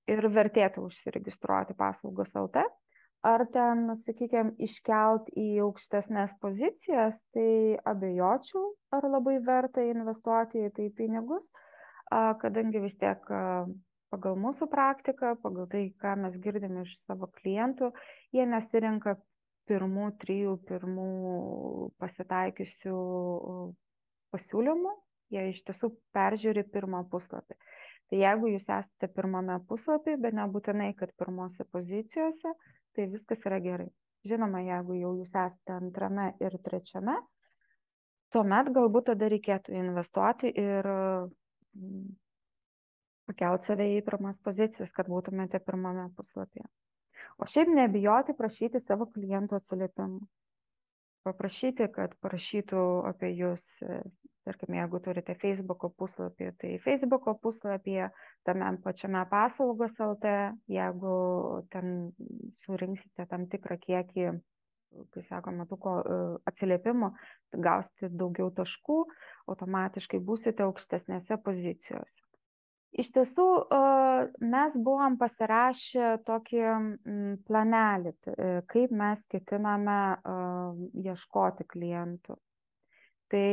[0.09, 2.65] ir vertėtų užsiregistruoti paslaugos LT
[3.21, 8.63] ar ten, sakykime, iškelt į aukštesnės pozicijas, tai abejočiau,
[8.97, 11.51] ar labai verta investuoti į tai pinigus,
[12.11, 13.21] kadangi vis tiek
[14.11, 17.91] pagal mūsų praktiką, pagal tai, ką mes girdim iš savo klientų,
[18.35, 19.15] jie nesirenka
[19.69, 21.07] pirmų trijų, pirmų
[22.01, 22.97] pasitaikiusių
[24.33, 24.91] pasiūlymų,
[25.31, 27.55] jie iš tiesų peržiūri pirmą puslapį.
[28.11, 32.51] Tai jeigu jūs esate pirmame puslapį, bet nebūtinai, kad pirmose pozicijose,
[32.95, 33.89] tai viskas yra gerai.
[34.27, 37.15] Žinoma, jeigu jau jūs esate antrame ir trečiame,
[38.33, 42.03] tuomet galbūt tada reikėtų investuoti ir mm,
[43.31, 46.67] pakelti save į pirmas pozicijas, kad būtumėte pirmame puslapyje.
[47.41, 50.21] O šiaip nebijoti prašyti savo klientų atsiliepimų
[51.27, 53.65] paprašyti, kad parašytų apie jūs,
[54.47, 58.09] tarkim, jeigu turite Facebook'o puslapį, tai Facebook'o puslapyje,
[58.47, 60.33] tame pačiame paslaugos LT,
[60.71, 61.17] jeigu
[61.73, 61.93] ten
[62.63, 64.31] surinksite tam tikrą kiekį,
[65.13, 65.77] kai sakoma, tų
[66.49, 67.13] atsiliepimų,
[67.69, 68.99] gausite daugiau taškų,
[69.53, 72.30] automatiškai būsite aukštesnėse pozicijose.
[72.91, 73.45] Iš tiesų,
[74.51, 76.63] mes buvom pasirašę tokį
[77.47, 79.99] planelį, e, kaip mes ketiname
[80.99, 82.35] ieškoti klientų.
[83.31, 83.47] Tai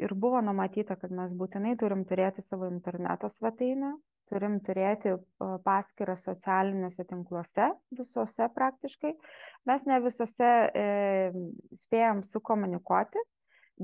[0.00, 3.90] ir buvo numatyta, kad mes būtinai turim turėti savo interneto svetainę,
[4.32, 5.12] turim turėti
[5.66, 9.12] paskirą socialiniuose tinkluose, visuose praktiškai.
[9.68, 10.86] Mes ne visuose e,
[11.84, 13.20] spėjom sukomunikuoti,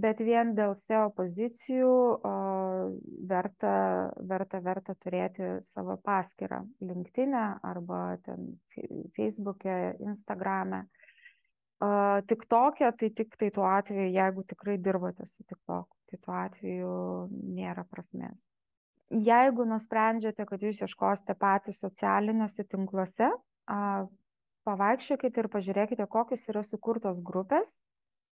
[0.00, 1.92] bet vien dėl SEO pozicijų
[3.30, 3.72] verta,
[4.30, 8.46] verta, verta turėti savo paskirą LinkedIn'e arba ten
[9.16, 10.84] Facebook'e, Instagram'e.
[12.28, 16.94] Tik tokia, tai tik tai tuo atveju, jeigu tikrai dirbate su TikTok, tai tuo atveju
[17.56, 18.44] nėra prasmės.
[19.10, 23.30] Jeigu nusprendžiate, kad jūs ieškosite patys socialiniuose tinkluose,
[24.68, 27.78] pavaikščiokite ir pažiūrėkite, kokios yra sukurtos grupės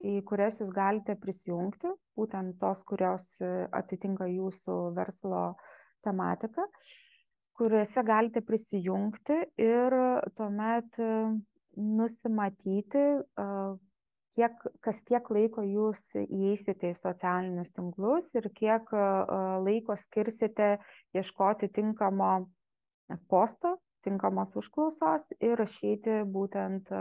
[0.04, 5.44] į kurias jūs galite prisijungti, būtent tos, kurios e, atitinka jūsų verslo
[6.06, 6.66] tematiką,
[7.56, 9.96] kuriuose galite prisijungti ir
[10.38, 11.10] tuomet e,
[11.76, 13.48] nusimatyti, e,
[14.36, 18.90] kiek, kas kiek laiko jūs įeisite į socialinius tinklus ir kiek
[19.64, 20.74] laiko skirsite
[21.16, 22.34] ieškoti tinkamo
[23.32, 26.92] posto, tinkamos užklausos ir rašyti būtent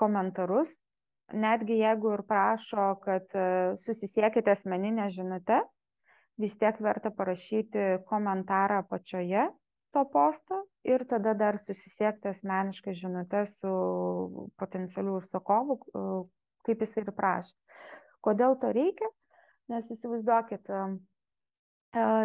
[0.00, 0.72] komentarus
[1.32, 5.60] netgi jeigu ir prašo, kad e, susisiekite asmeninę žinutę,
[6.38, 9.48] vis tiek verta parašyti komentarą pačioje
[9.92, 13.72] to posto ir tada dar susisiekti asmeniškai žinutę su
[14.56, 16.06] potencialiu užsakovu, e,
[16.68, 17.54] kaip jis ir prašė.
[18.24, 19.08] Kodėl to reikia?
[19.68, 20.80] Nes įsivaizduokit, e,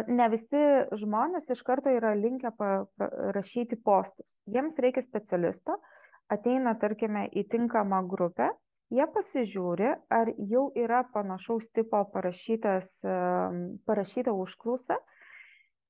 [0.08, 0.64] ne visi
[1.04, 2.52] žmonės iš karto yra linkę
[3.36, 4.38] rašyti postus.
[4.46, 5.76] Jiems reikia specialisto,
[6.32, 8.48] ateina, tarkime, į tinkamą grupę
[8.92, 12.90] jie pasižiūri, ar jau yra panašaus tipo parašytas,
[13.88, 14.98] parašyta užklausa.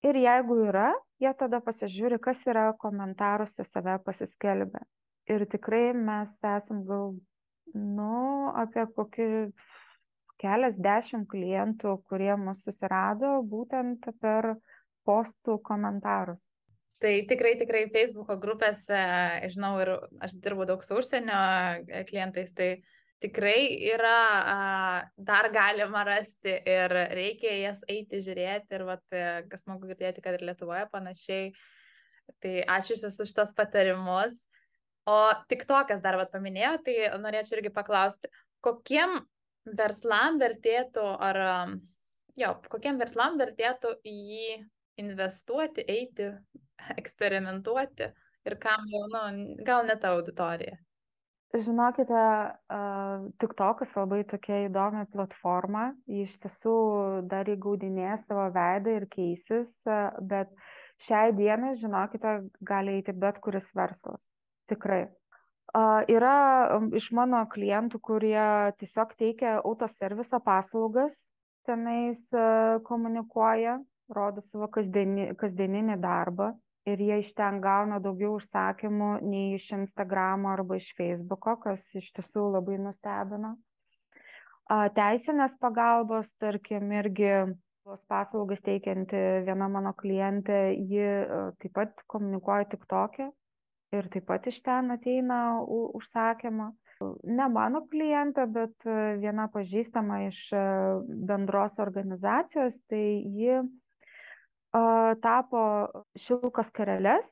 [0.04, 0.90] Ir jeigu yra,
[1.22, 4.82] jie tada pasižiūri, kas yra komentaruose save pasiskelbę.
[5.32, 7.14] Ir tikrai mes esam gal,
[7.72, 9.28] nu, apie kokį
[10.42, 14.50] kelias dešimt klientų, kurie mus susirado būtent per
[15.08, 16.44] postų komentarus.
[17.02, 18.98] Tai tikrai, tikrai Facebook'o grupėse,
[19.52, 19.90] žinau, ir
[20.24, 21.40] aš dirbu daug su užsienio
[21.82, 22.68] e, klientais, tai
[23.24, 23.58] tikrai
[23.90, 30.22] yra, dar galima rasti ir reikia jas eiti žiūrėti ir, vat, e, kas smagu girdėti,
[30.24, 31.52] kad ir Lietuvoje panašiai.
[32.40, 34.36] Tai ačiū iš visus šitos patarimus.
[35.04, 35.18] O
[35.50, 38.30] tik to, kas dar vat, paminėjo, tai norėčiau irgi paklausti,
[38.64, 39.18] kokiem
[39.76, 41.40] verslam vertėtų, ar,
[42.40, 44.54] jo, kokiem verslam vertėtų į jį
[45.00, 46.30] investuoti, eiti,
[47.00, 48.10] eksperimentuoti
[48.44, 50.76] ir kam jau, nu, gal ne ta auditorija?
[51.54, 52.20] Žinokite,
[53.38, 56.72] TikTokas labai tokia įdomi platforma, iš tiesų
[57.30, 59.70] dar įgaudinės savo veidą ir keisis,
[60.18, 60.50] bet
[61.06, 64.26] šiai dienai, žinokite, gali eiti bet kuris verslas.
[64.72, 65.04] Tikrai.
[66.10, 66.34] Yra
[66.98, 71.20] iš mano klientų, kurie tiesiog teikia autoserviso paslaugas,
[71.70, 72.26] tenais
[72.90, 73.78] komunikuoja,
[74.12, 76.52] rodo savo kasdienį, kasdieninį darbą
[76.88, 82.10] ir jie iš ten gauna daugiau užsakymų nei iš Instagramo arba iš Facebooko, kas iš
[82.18, 83.54] tiesų labai nustebino.
[84.96, 87.32] Teisinės pagalbos, tarkim, irgi
[87.84, 90.60] tos paslaugas teikianti viena mano klientė,
[90.92, 91.08] ji
[91.60, 93.28] taip pat komunikuoja tik tokia
[93.92, 96.70] ir taip pat iš ten ateina užsakymą.
[97.28, 98.86] Ne mano klientė, bet
[99.20, 100.40] viena pažįstama iš
[101.28, 103.04] bendros organizacijos, tai
[103.36, 103.60] ji
[105.22, 105.64] tapo
[106.18, 107.26] šilko skareles,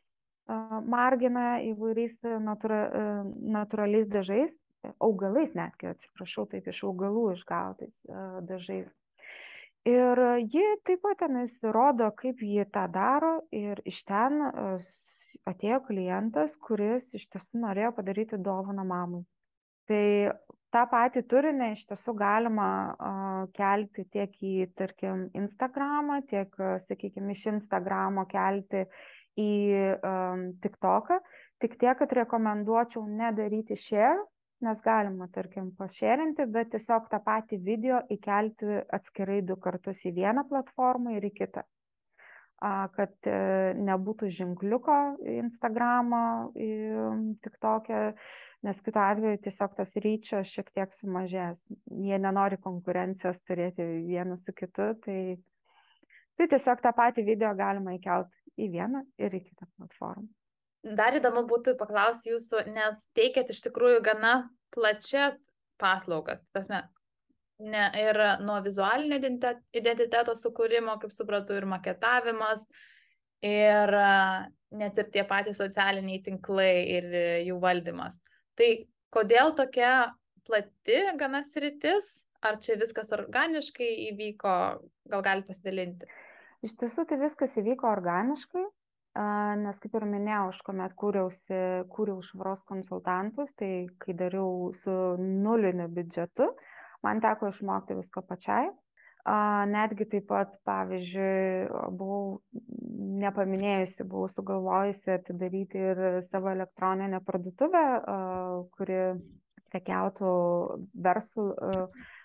[0.86, 2.82] margina įvairiais natūra,
[3.56, 4.54] natūraliais dažais,
[5.02, 8.02] augalais netgi, atsiprašau, taip iš augalų išgautais
[8.48, 8.90] dažais.
[9.88, 14.38] Ir ji taip pat tenais rodo, kaip ji tą daro ir iš ten
[15.50, 19.24] atėjo klientas, kuris iš tiesų norėjo padaryti dovaną mamai.
[19.90, 20.04] Tai
[20.72, 22.68] tą patį turinį iš tiesų galima
[23.58, 26.54] kelti tiek į, tarkim, Instagramą, tiek,
[26.86, 28.86] sakykime, iš Instagramo kelti
[29.40, 29.52] į
[29.96, 31.20] um, TikToką.
[31.62, 34.24] tik tiek, kad rekomenduočiau nedaryti share,
[34.66, 40.48] nes galima, tarkim, pašėrinti, bet tiesiog tą patį video įkelti atskirai du kartus į vieną
[40.48, 41.62] platformą ir į kitą
[42.96, 43.36] kad e,
[43.78, 44.98] nebūtų ženkliuko
[45.38, 46.52] Instagramo,
[47.42, 48.02] tik tokia,
[48.62, 51.62] nes kito atveju tiesiog tas ryčio šiek tiek sumažės.
[51.90, 55.18] Jie nenori konkurencijos turėti vienas su kitu, tai,
[56.38, 60.28] tai tiesiog tą patį video galima įkelti į vieną ir į kitą platformą.
[60.82, 64.32] Dar įdomu būtų paklausti jūsų, nes teikėt iš tikrųjų gana
[64.74, 65.36] plačias
[65.78, 66.42] paslaugas.
[66.54, 66.82] Tasme,
[67.62, 69.18] ne, ir nuo vizualinio
[69.76, 72.64] identiteto sukūrimo, kaip supratau, ir maketavimas,
[73.46, 73.94] ir
[74.72, 77.08] net ir tie patys socialiniai tinklai ir
[77.46, 78.18] jų valdymas.
[78.58, 78.70] Tai
[79.14, 80.12] kodėl tokia
[80.46, 84.54] plati gana sritis, ar čia viskas organiškai įvyko,
[85.12, 86.08] gal gali pasidalinti?
[86.62, 88.62] Iš tiesų, tai viskas įvyko organiškai,
[89.62, 91.58] nes kaip ir minėjau, aš kuomet kūriausi,
[91.92, 98.70] kūriau švaros konsultantus, tai kai dariau su nuliniu biudžetu, uh, man teko išmokti visko pačiai.
[99.70, 102.40] Netgi taip pat, pavyzdžiui, buvau
[103.22, 107.84] nepaminėjusi, buvau sugalvojusi atidaryti ir savo elektroninę parduotuvę,
[108.74, 108.98] kuri
[109.70, 110.32] prekiautų
[111.06, 111.44] verslo,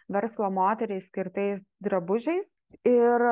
[0.10, 2.50] verslo moteriai skirtais drabužiais.
[2.90, 3.24] Ir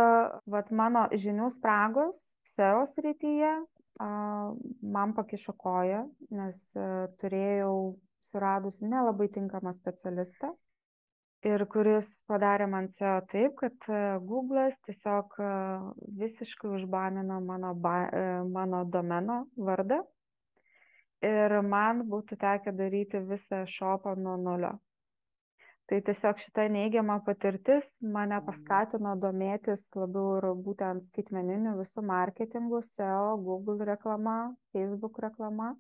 [0.46, 3.56] vat, mano žinių spragos SEO srityje
[4.00, 6.62] man pakišo koją, nes
[7.22, 10.54] turėjau suradus nelabai tinkamą specialistą
[11.46, 15.52] ir kuris padarė man SEO taip, kad e, Google'as tiesiog e,
[16.22, 18.24] visiškai užbanino mano, ba, e,
[18.58, 20.02] mano domeno vardą
[21.26, 24.74] ir man būtų tekę daryti visą šopą nuo nulio.
[25.86, 33.36] Tai tiesiog šita neigiama patirtis mane paskatino domėtis labiau ir būtent skaitmeniniu visų marketingu, SEO,
[33.46, 34.38] Google reklama,
[34.74, 35.76] Facebook reklama.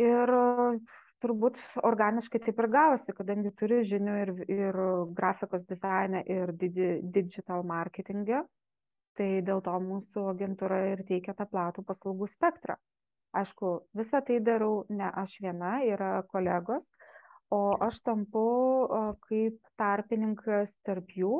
[0.00, 0.32] Ir
[1.22, 1.58] turbūt
[1.88, 4.78] organiškai taip ir gavosi, kadangi turiu žinių ir, ir
[5.20, 8.42] grafikos dizaine, ir didi, digital marketingė,
[9.18, 12.76] tai dėl to mūsų agentūra ir teikia tą platų paslaugų spektrą.
[13.40, 16.88] Aišku, visą tai darau ne aš viena, yra kolegos,
[17.52, 18.44] o aš tampu
[19.28, 21.32] kaip tarpininkas tarp jų,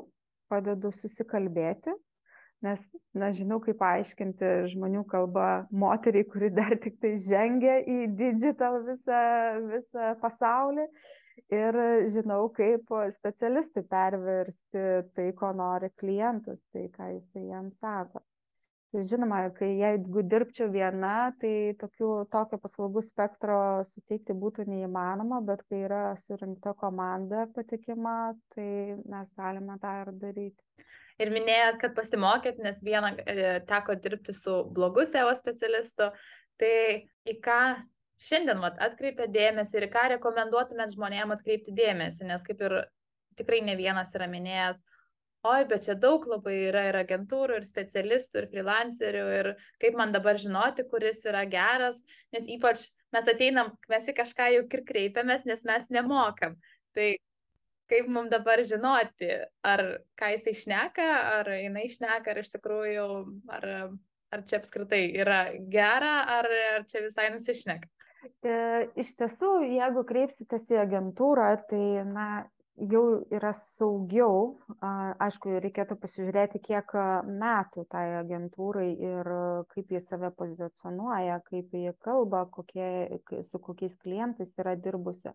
[0.52, 1.94] padedu susikalbėti
[2.66, 2.82] nes
[3.18, 5.46] na žinau kaip paaiškinti žmonių kalba
[5.84, 9.22] moteriai kuri dar tiktai žengia į digital visą
[9.72, 10.86] visą pasaulį.
[11.52, 11.76] Ir
[12.12, 14.82] žinau kaip specialistui perversti
[15.16, 18.20] tai ko nori klientas tai ką jisai jam sako.
[18.92, 25.62] Tai žinoma kai jeigu dirbčiau viena tai tokių tokio paslaugų spektro suteikti būtų neįmanoma bet
[25.68, 28.16] kai yra surinkta komanda patikima
[28.52, 28.68] tai
[29.14, 34.62] mes galime tą ir daryti ir minėjot, kad pasimokėt, nes vieną e, teko dirbti su
[34.72, 36.10] blogu SEO specialistu,
[36.60, 36.74] tai
[37.28, 37.60] į ką
[38.22, 42.78] šiandien mat, atkreipia dėmesį ir ką rekomenduotumėt žmonėm atkreipti dėmesį, nes kaip ir
[43.38, 44.80] tikrai ne vienas yra minėjęs,
[45.48, 49.50] oi, bet čia daug labai yra ir agentūrų, ir specialistų, ir freelancerių, ir
[49.82, 51.98] kaip man dabar žinoti, kuris yra geras,
[52.34, 56.54] nes ypač mes ateinam, mes į kažką juk ir kreipiamės, nes mes nemokam.
[56.94, 57.08] Tai
[57.92, 59.30] kaip mums dabar žinoti,
[59.68, 59.84] ar
[60.20, 63.08] ką jisai šneka, ar jinai šneka, ar iš tikrųjų,
[63.58, 63.68] ar,
[64.32, 67.90] ar čia apskritai yra gera, ar, ar čia visai nusišneka.
[68.46, 68.56] E,
[69.02, 72.26] iš tiesų, jeigu kreipsitės į agentūrą, tai na,
[72.90, 74.58] jau yra saugiau.
[74.82, 76.94] Aišku, reikėtų pasižiūrėti, kiek
[77.28, 79.32] metų tai agentūrai ir
[79.74, 85.34] kaip jie save pozicionuoja, kaip jie kalba, kokie, su kokiais klientais yra dirbusi.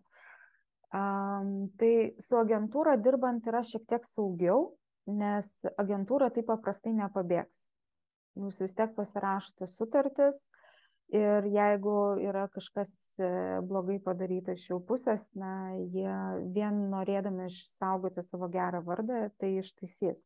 [0.88, 4.70] Um, tai su agentūra dirbant yra šiek tiek saugiau,
[5.04, 7.66] nes agentūra taip paprastai nepabėgs.
[8.40, 10.46] Jūs vis tiek pasirašote sutartis
[11.12, 11.92] ir jeigu
[12.24, 13.28] yra kažkas e,
[13.68, 15.52] blogai padaryta iš jų pusės, na,
[15.92, 16.16] jie
[16.56, 20.24] vien norėdami išsaugoti savo gerą vardą, tai ištaisys.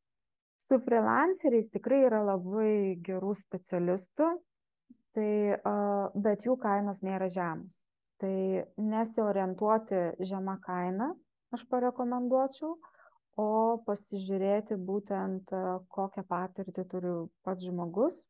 [0.63, 4.35] Su freelanceriais tikrai yra labai gerų specialistų,
[5.13, 7.83] tai, uh, bet jų kainos nėra žemos
[8.23, 8.65] tai
[8.95, 10.03] nesiorientuoti
[10.33, 11.11] žema kaina
[11.57, 12.77] aš parekomenduočiau
[13.43, 13.49] o
[13.87, 15.55] pasižiūrėti būtent
[15.97, 17.15] kokią patirtį turi
[17.47, 18.23] pats žmogus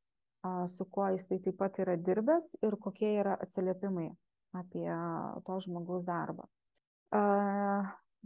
[0.74, 4.08] su kuo jisai taip pat yra dirbęs ir kokie yra atsiliepimai
[4.60, 4.88] apie
[5.46, 6.48] to žmogaus darbą.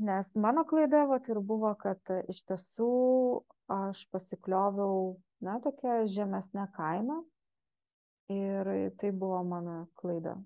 [0.08, 2.88] Nes mano klaida vat, ir buvo, kad iš tiesų
[3.76, 7.22] aš pasiklioviau, na, tokia žemesnė kaina
[8.32, 10.36] ir tai buvo mano klaida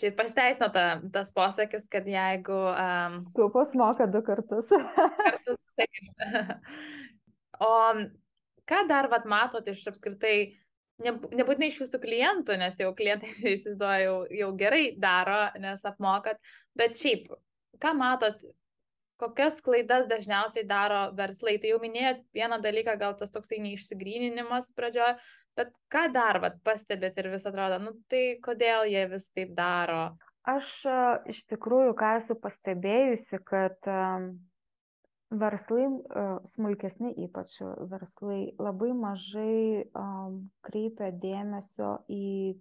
[0.00, 2.58] čia pasiteisino ta, tas posakis, kad jeigu...
[2.72, 4.68] Um, Skupus moka du kartus.
[4.68, 5.98] kartus taip.
[7.70, 7.72] o
[8.66, 10.36] ką dar vat, matote iš apskritai
[11.02, 16.40] nebūtinai iš jūsų klientų, nes jau klientai, įsivaizduoju, jau, jau gerai daro, nes apmokat,
[16.78, 17.28] bet šiaip,
[17.82, 18.46] ką matot,
[19.20, 21.56] kokias klaidas dažniausiai daro verslai.
[21.60, 25.16] Tai jau minėjot vieną dalyką, gal tas toksai neišsigryninimas pradžioje,
[25.58, 30.16] bet ką dar vat, pastebėt ir vis atrodo, nu tai kodėl jie vis taip daro?
[30.46, 30.68] Aš
[31.32, 33.88] iš tikrųjų, ką esu pastebėjusi, kad
[35.34, 35.88] verslai,
[36.46, 37.56] smulkesni ypač
[37.90, 39.88] verslai, labai mažai
[40.68, 42.54] kreipia dėmesio į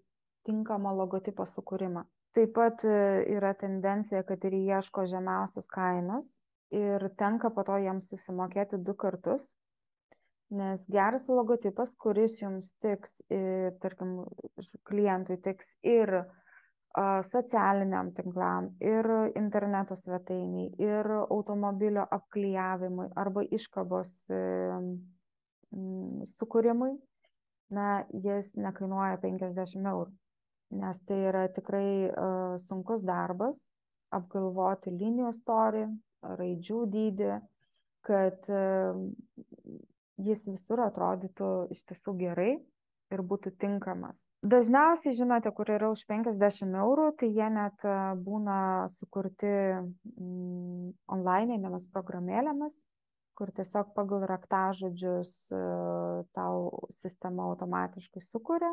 [0.45, 2.05] tinkamą logotipo sukūrimą.
[2.35, 2.95] Taip pat e,
[3.31, 6.33] yra tendencija, kad ir ieško žemiausios kainos
[6.75, 9.53] ir tenka po to jiems susimokėti du kartus,
[10.55, 13.19] nes geras logotipas, kuris jums tiks,
[13.83, 14.17] tarkim,
[14.87, 16.11] klientui tiks ir
[17.27, 24.13] socialiniam tinklam, ir interneto svetainiai, ir automobilio apklyjavimui arba iškabos
[26.35, 26.93] sukūrimui,
[27.75, 27.87] na,
[28.23, 30.13] jis nekainuoja 50 eurų,
[30.79, 32.11] nes tai yra tikrai
[32.63, 33.65] sunkus darbas
[34.15, 35.83] apgalvoti linijų storį,
[36.39, 37.33] raidžių dydį,
[38.07, 38.47] kad
[40.17, 42.53] jis visur atrodytų iš tiesų gerai
[43.13, 44.23] ir būtų tinkamas.
[44.41, 47.85] Dažniausiai, žinote, kur yra už 50 eurų, tai jie net
[48.25, 48.57] būna
[48.89, 52.79] sukurti mm, onlineinėmis programėlėmis,
[53.37, 55.31] kur tiesiog pagal raktažodžius
[56.33, 56.57] tau
[56.95, 58.71] sistema automatiškai sukuria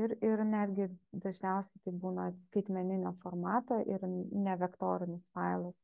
[0.00, 0.86] ir, ir netgi
[1.24, 5.82] dažniausiai tai būna skaitmeninio formato ir ne vektorinis failas.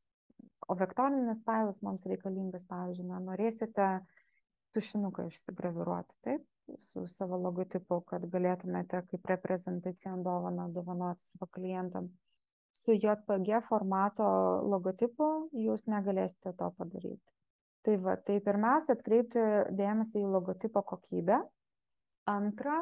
[0.67, 3.87] O vektorinis failas mums reikalingas, pavyzdžiui, na, norėsite
[4.75, 6.43] tušinuką išsigraviruoti, taip,
[6.83, 12.09] su savo logotipu, kad galėtumėte kaip reprezentaciją dovaną dovanoti savo klientam.
[12.77, 14.27] Su JPG formato
[14.73, 15.29] logotipu
[15.67, 17.23] jūs negalėsite to padaryti.
[17.87, 19.45] Tai va, tai pirmiausia atkreipti
[19.79, 21.39] dėmesį į logotipo kokybę,
[22.27, 22.77] Antra,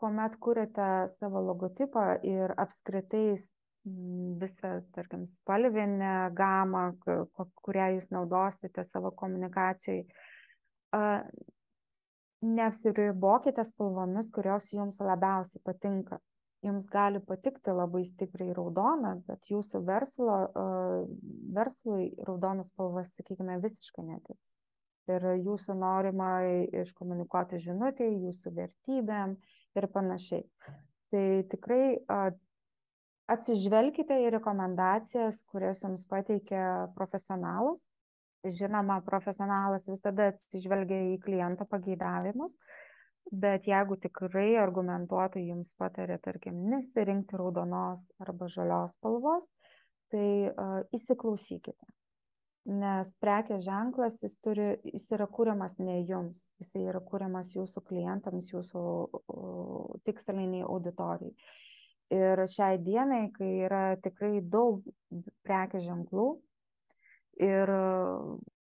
[0.00, 3.34] kuomet kuriate savo logotipą ir apskritai
[3.84, 6.84] visą, tarkim, spalvinę gamą,
[7.64, 10.04] kurią jūs naudosite savo komunikacijai,
[12.42, 16.20] neapsiribokite spalvomis, kurios jums labiausiai patinka.
[16.62, 20.36] Jums gali patikti labai stipriai raudona, bet jūsų verslo,
[21.56, 24.54] verslui raudonas spalvas, sakykime, visiškai netiks
[25.10, 29.34] ir jūsų norimai iškomunikuoti žinutė, jūsų vertybėm
[29.78, 30.44] ir panašiai.
[31.12, 31.98] Tai tikrai
[33.30, 37.86] atsižvelkite į rekomendacijas, kurias jums pateikia profesionalas.
[38.42, 42.56] Žinoma, profesionalas visada atsižvelgia į kliento pageidavimus,
[43.44, 49.46] bet jeigu tikrai argumentuotai jums patarė, tarkim, nesirinkti raudonos arba žalios spalvos,
[50.10, 51.78] tai uh, įsiklausykite
[52.68, 58.52] nes prekės ženklas jis turi jis yra kuriamas ne jums jisai yra kuriamas jūsų klientams
[58.52, 58.82] jūsų
[60.06, 61.34] tikslinei auditorijai
[62.12, 64.82] ir šiai dienai kai yra tikrai daug
[65.46, 66.26] prekės ženklų
[67.46, 67.72] ir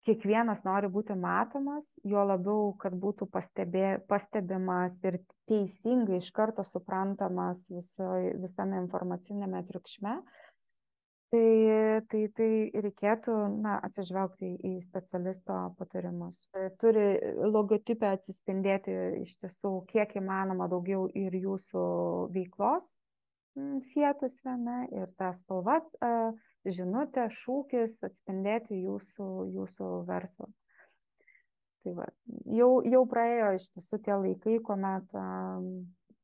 [0.05, 5.19] kiekvienas nori būti matomas, juo labiau, kad būtų pastebė, pastebimas ir
[5.49, 8.09] teisingai iš karto suprantamas viso,
[8.41, 10.19] visame informacinėme triukšme,
[11.33, 11.47] tai
[12.11, 12.49] tai tai
[12.85, 16.43] reikėtų na atsižvelgti į specialisto patarimus.
[16.83, 17.07] Turi
[17.55, 21.87] logotipe atsispindėti iš tiesų kiek įmanoma daugiau ir jūsų
[22.35, 22.93] veiklos
[23.89, 25.79] sietųsi ane ir ta spalva
[26.77, 29.27] žinutė šūkis atspindėti jūsų
[29.57, 30.49] jūsų verslą
[31.83, 32.07] tai va
[32.59, 35.13] jau jau praėjo iš tiesų tie laikai kuomet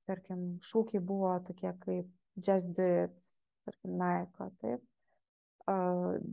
[0.10, 3.32] tarkim šūkiai buvo tokie kaip just do it
[3.66, 4.82] tarkim Nike, taip,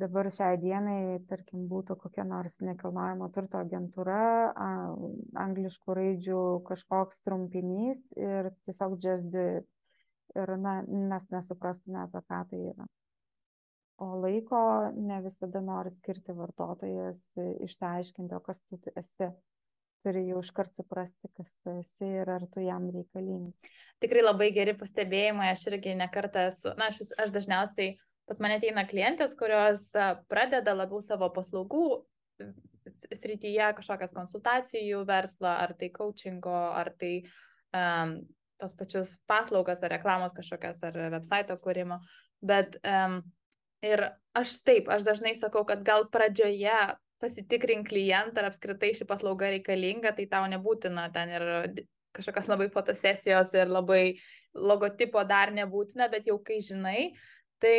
[0.02, 4.20] dabar šiai dienai, tarkim, būtų kokia nors nekilnojamo turto agentūra,
[5.44, 6.40] angliškų raidžių
[6.70, 9.68] kažkoks trumpinys ir tiesiog just do it.
[10.38, 12.88] Ir na, mes nesuprastume, apie ką tai yra.
[13.98, 14.60] O laiko
[14.94, 17.20] ne visada nori skirti vartotojas,
[17.66, 19.32] išsiaiškinti, o kas tu esi.
[20.06, 23.72] Turi jau iškart suprasti, kas tu esi ir ar tu jam reikalingi.
[23.98, 27.96] Tikrai labai geri pastebėjimai, aš irgi nekartą esu, na, aš, aš dažniausiai
[28.30, 29.88] pas mane ateina klientės, kurios
[30.30, 32.04] pradeda labiau savo paslaugų
[32.88, 37.12] srityje kažkokias konsultacijų verslą, ar tai coachingo, ar tai
[37.74, 38.20] um,
[38.60, 42.00] tos pačius paslaugas, ar reklamos kažkokias, ar website kūrimo.
[42.44, 43.20] Bet um,
[43.84, 44.04] ir
[44.38, 50.14] aš taip, aš dažnai sakau, kad gal pradžioje pasitikrink klientą, ar apskritai ši paslauga reikalinga,
[50.14, 51.48] tai tau nebūtina ten ir
[52.14, 54.02] kažkokios labai fotosesijos ir labai
[54.54, 57.10] logotipo dar nebūtina, bet jau kai žinai,
[57.58, 57.78] Tai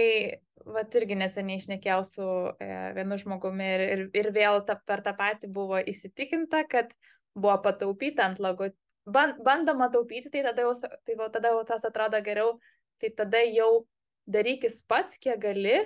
[0.75, 2.25] vat irgi neseniai išnekėjau su
[2.59, 2.67] e,
[2.97, 6.91] vienu žmogumi ir, ir, ir vėl ta, per tą patį buvo įsitikinta, kad
[7.35, 8.77] buvo pataupyta ant logotipų.
[9.09, 10.73] Bandoma taupyti, tai tada jau,
[11.05, 12.57] tai jau, tada jau tas atrodo geriau,
[13.01, 13.85] tai tada jau
[14.29, 15.77] darykis pats, kiek gali,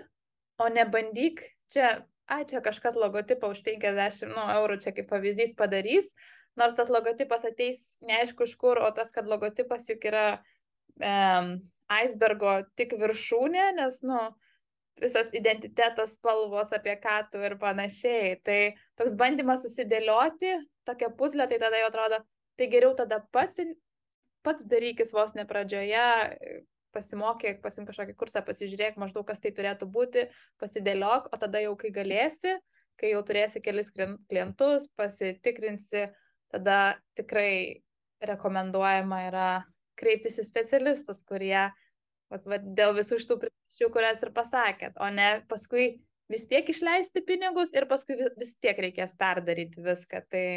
[0.60, 6.10] o nebandyk čia, ai, čia kažkas logotipą už 50 nu, eurų, čia kaip pavyzdys padarys,
[6.60, 10.28] nors tas logotipas ateis neaišku iš kur, o tas, kad logotipas juk yra
[11.02, 11.56] um,
[12.04, 14.20] icebergo tik viršūnė, nes, nu,
[15.02, 18.38] visas identitetas, spalvos, apie ką tu ir panašiai.
[18.46, 18.60] Tai
[19.00, 20.54] toks bandymas susidėlioti
[20.88, 22.20] tokią puzlę, tai tada jau atrodo,
[22.60, 23.62] tai geriau tada pats,
[24.46, 26.06] pats darykis vos ne pradžioje,
[26.94, 30.28] pasimokyk, pasim kažkokį kursą, pasižiūrėk maždaug, kas tai turėtų būti,
[30.62, 32.58] pasidėliok, o tada jau kai galėsi,
[33.02, 36.08] kai jau turėsi kelis klientus, pasitikrinsi,
[36.54, 37.82] tada tikrai
[38.24, 39.50] rekomenduojama yra
[40.00, 41.72] kreiptis į specialistus, kurie
[42.32, 45.88] vat, vat, dėl visų šitų priežasčių, kurias ir pasakėt, o ne paskui
[46.32, 50.24] vis tiek išleisti pinigus ir paskui vis tiek reikės perdaryti viską.
[50.32, 50.48] Tai...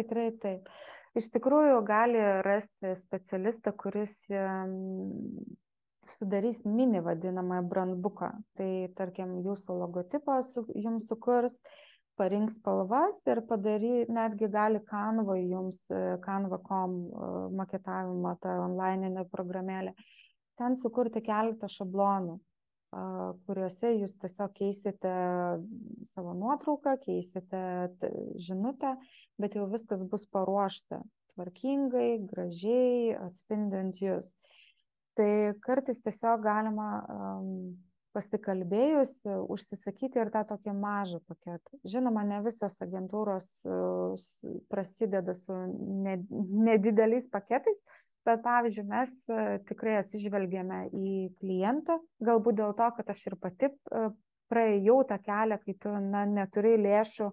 [0.00, 0.68] Tikrai taip.
[1.14, 4.16] Iš tikrųjų gali rasti specialistą, kuris
[6.04, 8.32] sudarys mini vadinamą brandbuką.
[8.58, 11.54] Tai tarkim, jūsų logotipą su, jums sukurs,
[12.18, 15.80] parinks spalvas ir padary, netgi gali Canva jums,
[16.26, 16.98] Canva.com
[17.62, 19.94] maketavimą, tą onlininę programėlę
[20.58, 22.38] ten sukurti keletą šablonų,
[23.46, 25.12] kuriuose jūs tiesiog keisite
[26.12, 27.62] savo nuotrauką, keisite
[28.46, 28.94] žinutę,
[29.40, 31.00] bet jau viskas bus paruošta
[31.34, 34.30] tvarkingai, gražiai, atspindint jūs.
[35.18, 37.50] Tai kartais tiesiog galima um,
[38.14, 39.16] pasikalbėjus
[39.50, 41.78] užsisakyti ir tą tokį mažą paketą.
[41.86, 44.26] Žinoma, ne visos agentūros uh,
[44.70, 45.54] prasideda su
[46.66, 47.78] nedideliais paketais,
[48.24, 53.70] bet pavyzdžiui mes e, tikrai atsižvelgėme į klientą galbūt dėl to kad aš ir pati
[53.70, 54.04] e,
[54.52, 57.30] praėjau tą kelią kai tu na neturi lėšų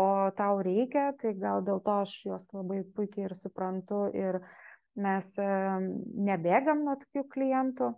[0.00, 0.06] o
[0.38, 4.40] tau reikia tai gal dėl to aš juos labai puikiai ir suprantu ir
[4.96, 5.50] mes e,
[6.30, 7.92] nebėgam nuo tokių klientų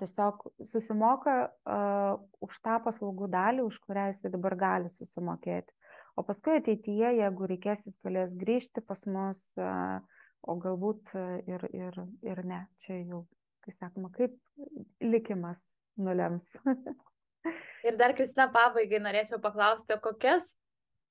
[0.00, 1.32] tiesiog susimoka
[2.40, 5.74] už tą paslaugų dalį, už kurią jis dabar gali susimokėti.
[6.16, 10.00] O paskui ateityje, jeigu reikės, jis galės grįžti pas mus, uh,
[10.42, 12.62] o galbūt e, ir, ir, ir ne.
[12.84, 13.24] Čia jau,
[13.64, 14.36] kai sakoma, kaip
[15.02, 15.60] likimas
[15.98, 16.46] nulems.
[17.86, 20.54] ir dar, Kristina, pabaigai norėčiau paklausti, kokias,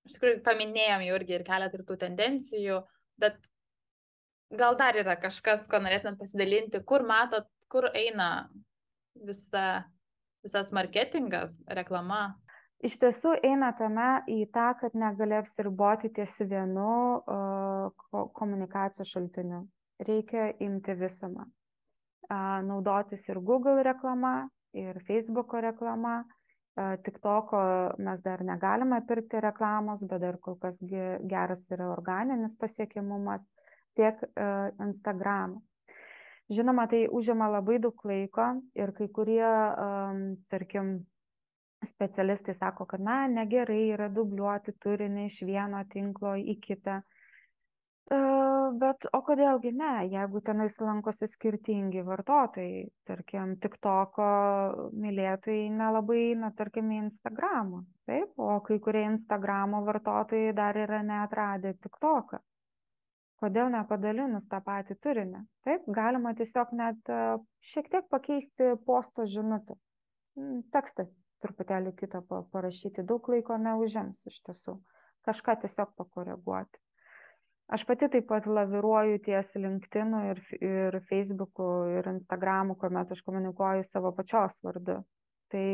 [0.08, 2.82] iš tikrųjų, paminėjom jau irgi ir keletą ir tų tendencijų,
[3.22, 3.38] bet
[4.56, 8.48] gal dar yra kažkas, ko norėtumėt pasidalinti, kur matot, kur eina
[9.28, 9.84] visa,
[10.46, 12.38] visas marketingas, reklama?
[12.86, 19.66] Iš tiesų eina tame į tą, kad negali apsiriboti ties vienu uh, komunikacijos šaltiniu.
[20.08, 21.48] Reikia imti visumą.
[22.28, 26.20] Uh, naudotis ir Google reklama, ir Facebooko reklama.
[26.78, 27.60] Uh, TikToko
[28.06, 33.42] mes dar negalime pirkti reklamos, bet dar kol kas geras yra organinis pasiekimumas,
[33.98, 35.58] tiek uh, Instagram.
[36.54, 38.44] Žinoma, tai užima labai daug laiko
[38.80, 39.48] ir kai kurie,
[39.84, 40.94] um, tarkim,
[41.86, 46.98] specialistai sako, kad na, negerai yra dubliuoti turinį iš vieno tinklo į kitą.
[48.08, 48.18] E,
[48.82, 54.30] bet o kodėlgi ne, jeigu tenais lankosi skirtingi vartotojai, tarkim, TikToko
[55.06, 61.76] mylėtojai nelabai eina, tarkim, į Instagramą, taip, o kai kurie Instagramo vartotojai dar yra neatradę
[61.84, 62.42] TikToką.
[63.38, 65.44] Kodėl nepadalinus tą patį turinį?
[65.68, 67.22] Taip, galima tiesiog net e,
[67.62, 69.78] šiek tiek pakeisti posto žinutę.
[70.74, 71.06] Tekstą
[71.44, 72.24] truputėlį kitą
[72.54, 73.06] parašyti.
[73.12, 74.78] Daug laiko neužims iš tiesų.
[75.28, 76.80] Kažką tiesiog pakoreguoti.
[77.68, 81.66] Aš pati taip pat laviruoju ties LinkedIn ir, ir Facebook'u
[81.98, 85.02] ir Instagram'u, kuomet aš komunikuoju savo pačios vardu.
[85.52, 85.66] Tai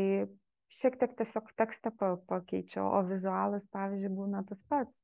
[0.74, 4.96] šiek tiek tiesiog tekstą pakeičiau, o vizualas, pavyzdžiui, būna tas pats.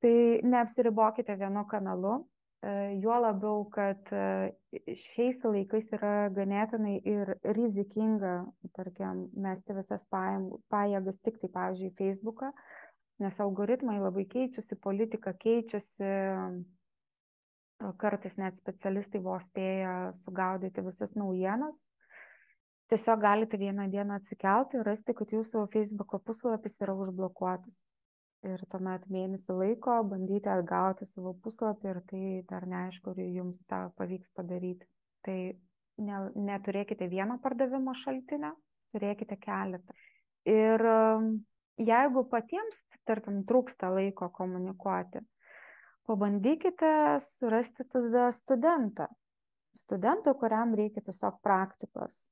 [0.00, 0.14] Tai
[0.52, 2.20] neapsiribokite vienu kanalu,
[3.00, 4.52] juo labiau, kad e,
[4.92, 8.34] šiais laikais yra ganėtinai ir rizikinga,
[8.76, 12.50] tarkim, mesti visas pajėgas tik tai, pavyzdžiui, Facebooką,
[13.24, 16.10] nes algoritmai labai keičiasi, politika keičiasi,
[17.96, 21.80] kartais net specialistai vos spėja sugaudyti visas naujienas.
[22.92, 27.80] Tiesiog galite vieną dieną atsikelti ir rasti, kad jūsų Facebook'o puslapis yra užblokuotas
[28.48, 32.22] ir tuomet mėnesį laiko bandyti atgauti savo puslapį ir tai
[32.52, 34.88] dar neaišku, ar jums tą pavyks padaryti.
[35.26, 35.36] Tai
[36.06, 38.54] ne, neturėkite vieno pardavimo šaltinio,
[38.94, 39.96] turėkite keletą.
[40.48, 41.30] Ir um,
[41.90, 45.20] jeigu patiems, tarkim, trūksta laiko komunikuoti,
[46.08, 46.92] pabandykite
[47.26, 49.10] surasti tada studentą.
[49.76, 52.24] Studentą, kuriam reikia tiesiog praktikos.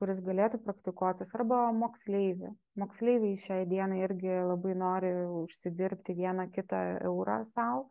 [0.00, 2.52] Kuris galėtų praktikuotis, arba moksleiviai.
[2.82, 7.88] Moksleiviai šiai dienai irgi labai nori užsidirbti vieną kitą eurą savo.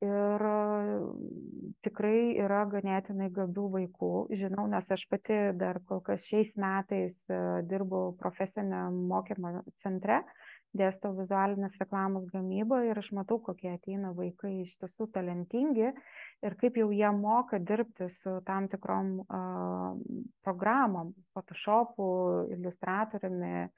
[0.00, 0.42] Ir
[1.84, 4.08] tikrai yra ganėtinai gabių vaikų.
[4.42, 7.40] Žinau, nes aš pati dar kol kas šiais metais e,
[7.72, 10.22] dirbu profesiniam mokymo centre,
[10.80, 15.90] dėstau vizualinės reklamos gamybą ir aš matau, kokie ateina vaikai iš tiesų talentingi
[16.46, 19.96] ir kaip jau jie moka dirbti su tam tikrom uh,
[20.44, 22.10] programom, Photoshopu,
[22.56, 23.68] iliustratoriumi,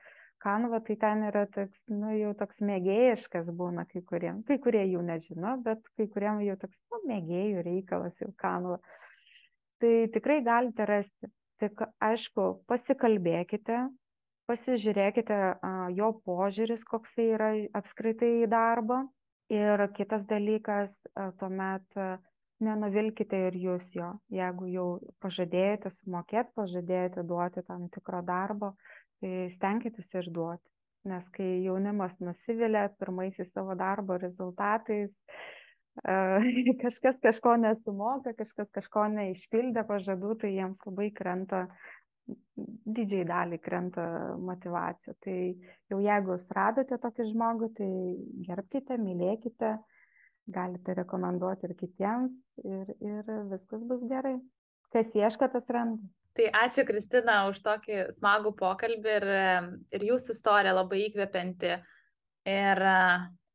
[0.43, 4.41] Canva, tai ten yra toks, nu, jau toks mėgėjiškas būna kai kuriem.
[4.47, 8.81] Kai kurie jų nežino, bet kai kuriem jau toks, nu, mėgėjų reikalas jau Canva.
[9.83, 11.31] Tai tikrai galite rasti.
[11.63, 13.77] Tik aišku, pasikalbėkite,
[14.51, 19.05] pasižiūrėkite uh, jo požiūris, koks tai yra apskritai į darbą.
[19.53, 20.95] Ir kitas dalykas,
[21.39, 21.85] tuomet
[22.65, 24.11] nenuvilkite ir jūs jo.
[24.33, 24.89] Jeigu jau
[25.25, 28.75] pažadėjote sumokėti, pažadėjote duoti tam tikro darbo,
[29.23, 30.67] tai stenkitės ir duoti.
[31.11, 35.11] Nes kai jaunimas nusivilia pirmaisiais savo darbo rezultatais,
[36.83, 41.67] kažkas kažko nesumoka, kažkas kažko neišpildė pažadų, tai jiems labai krenta,
[42.97, 44.05] didžiai dalį krenta
[44.39, 45.15] motivacija.
[45.27, 45.37] Tai
[45.91, 47.91] jau jeigu jūs radote tokį žmogų, tai
[48.47, 49.75] gerbkite, mylėkite,
[50.51, 52.35] galite rekomenduoti ir kitiems
[52.65, 54.37] ir, ir viskas bus gerai.
[54.93, 56.03] Kas ieško, tas randa.
[56.37, 59.27] Tai ačiū Kristina už tokį smagų pokalbį ir,
[59.93, 61.75] ir jūsų istorija labai įkvepianti.
[62.49, 62.81] Ir,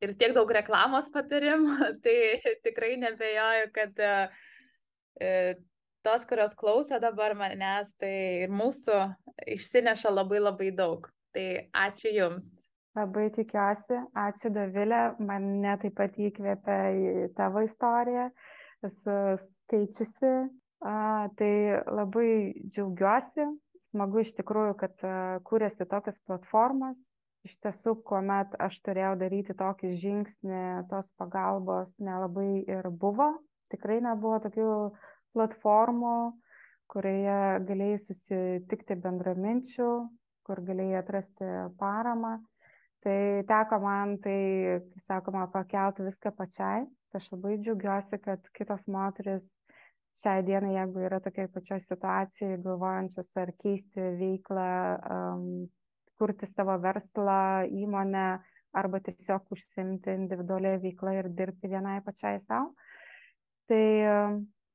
[0.04, 1.74] ir tiek daug reklamos patarimų,
[2.04, 2.18] tai
[2.64, 4.12] tikrai nebejoju, kad e,
[6.06, 9.00] tos, kurios klauso dabar manęs, tai ir mūsų
[9.58, 11.10] išsineša labai labai daug.
[11.34, 12.46] Tai ačiū Jums.
[12.98, 13.96] Labai tikiuosi.
[14.20, 14.98] Ačiū Davilė,
[15.30, 18.24] mane taip pat įkvėpė į tavo istoriją.
[18.88, 20.30] Esu skaičiusi.
[20.92, 20.94] A,
[21.38, 21.50] tai
[21.98, 22.30] labai
[22.74, 23.46] džiaugiuosi.
[23.92, 25.04] Smagu iš tikrųjų, kad
[25.50, 26.98] kūrėsi tokias platformas.
[27.48, 33.28] Iš tiesų, kuomet aš turėjau daryti tokį žingsnį, tos pagalbos nelabai ir buvo.
[33.74, 34.66] Tikrai nebuvo tokių
[35.38, 36.16] platformų,
[36.94, 37.38] kurioje
[37.70, 39.88] galėjai susitikti bendraminčių,
[40.48, 41.50] kur galėjai atrasti
[41.84, 42.36] paramą
[43.08, 44.40] tai teko man tai
[44.84, 46.84] kai sakoma pakelt viską pačiai.
[47.08, 49.46] Tai aš labai džiaugiuosi kad kitos moterys
[50.20, 54.68] šiai dienai jeigu yra tokioj pačioj situacijoj galvojančios ar keisti veiklą
[55.16, 55.48] um,
[56.20, 57.40] kurti savo verslą
[57.84, 58.26] įmonę
[58.76, 62.74] arba tiesiog užsimti individualią veiklą ir dirbti vienai pačiai sau.
[63.70, 63.84] Tai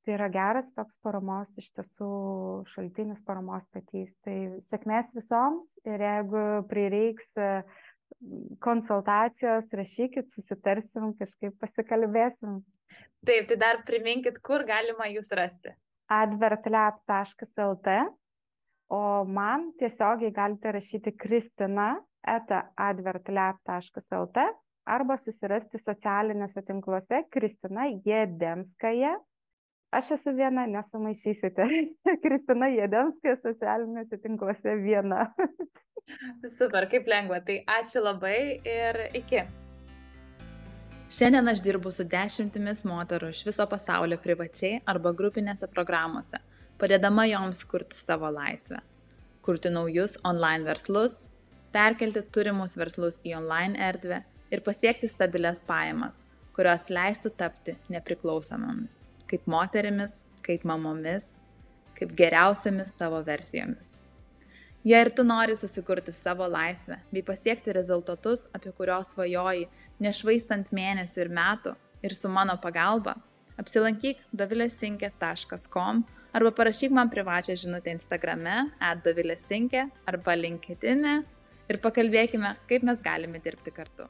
[0.03, 2.07] tai yra geras toks paramos iš tiesų
[2.67, 7.29] šaltinis paramos petys tai sėkmės visoms ir jeigu prireiks
[8.63, 12.61] konsultacijos, rašykit, susitarsim, kažkaip pasikalbėsim.
[13.25, 15.73] Taip, tai dar priminkit, kur galima jūs rasti.
[16.13, 17.93] advertlab.lt,
[18.93, 21.95] o man tiesiogiai galite rašyti Kristina
[22.27, 24.43] eta advertlab.lt
[24.85, 29.15] arba susirasti socialiniuose tinkluose Kristina Jedemskaja.
[29.93, 31.65] Aš esu viena, nesumaišysite.
[32.23, 35.27] Kristina Jedemskaja socialiniuose tinkluose viena.
[36.57, 37.37] Super, kaip lengva.
[37.45, 39.43] Tai ačiū labai ir iki.
[41.13, 46.41] Šiandien aš dirbu su dešimtimis moterų iš viso pasaulio privačiai arba grupinėse programuose,
[46.81, 48.81] padėdama joms kurti savo laisvę,
[49.45, 51.27] kurti naujus online verslus,
[51.75, 56.23] perkelti turimus verslus į online erdvę ir pasiekti stabilias pajamas,
[56.57, 59.03] kurios leistų tapti nepriklausomomis,
[59.33, 61.33] kaip moterimis, kaip mamomis,
[61.97, 63.97] kaip geriausiamis savo versijomis.
[64.83, 69.69] Jei ir tu nori susikurti savo laisvę bei pasiekti rezultatus, apie kuriuos svajoji,
[70.03, 73.15] nešvaistant mėnesių ir metų ir su mano pagalba,
[73.57, 76.03] apsilankyk davilesinkė.com
[76.35, 78.57] arba parašyk man privačią žinutę Instagrame
[78.91, 81.15] atdavilesinkė arba LinkedIn e
[81.71, 84.09] ir pakalbėkime, kaip mes galime dirbti kartu.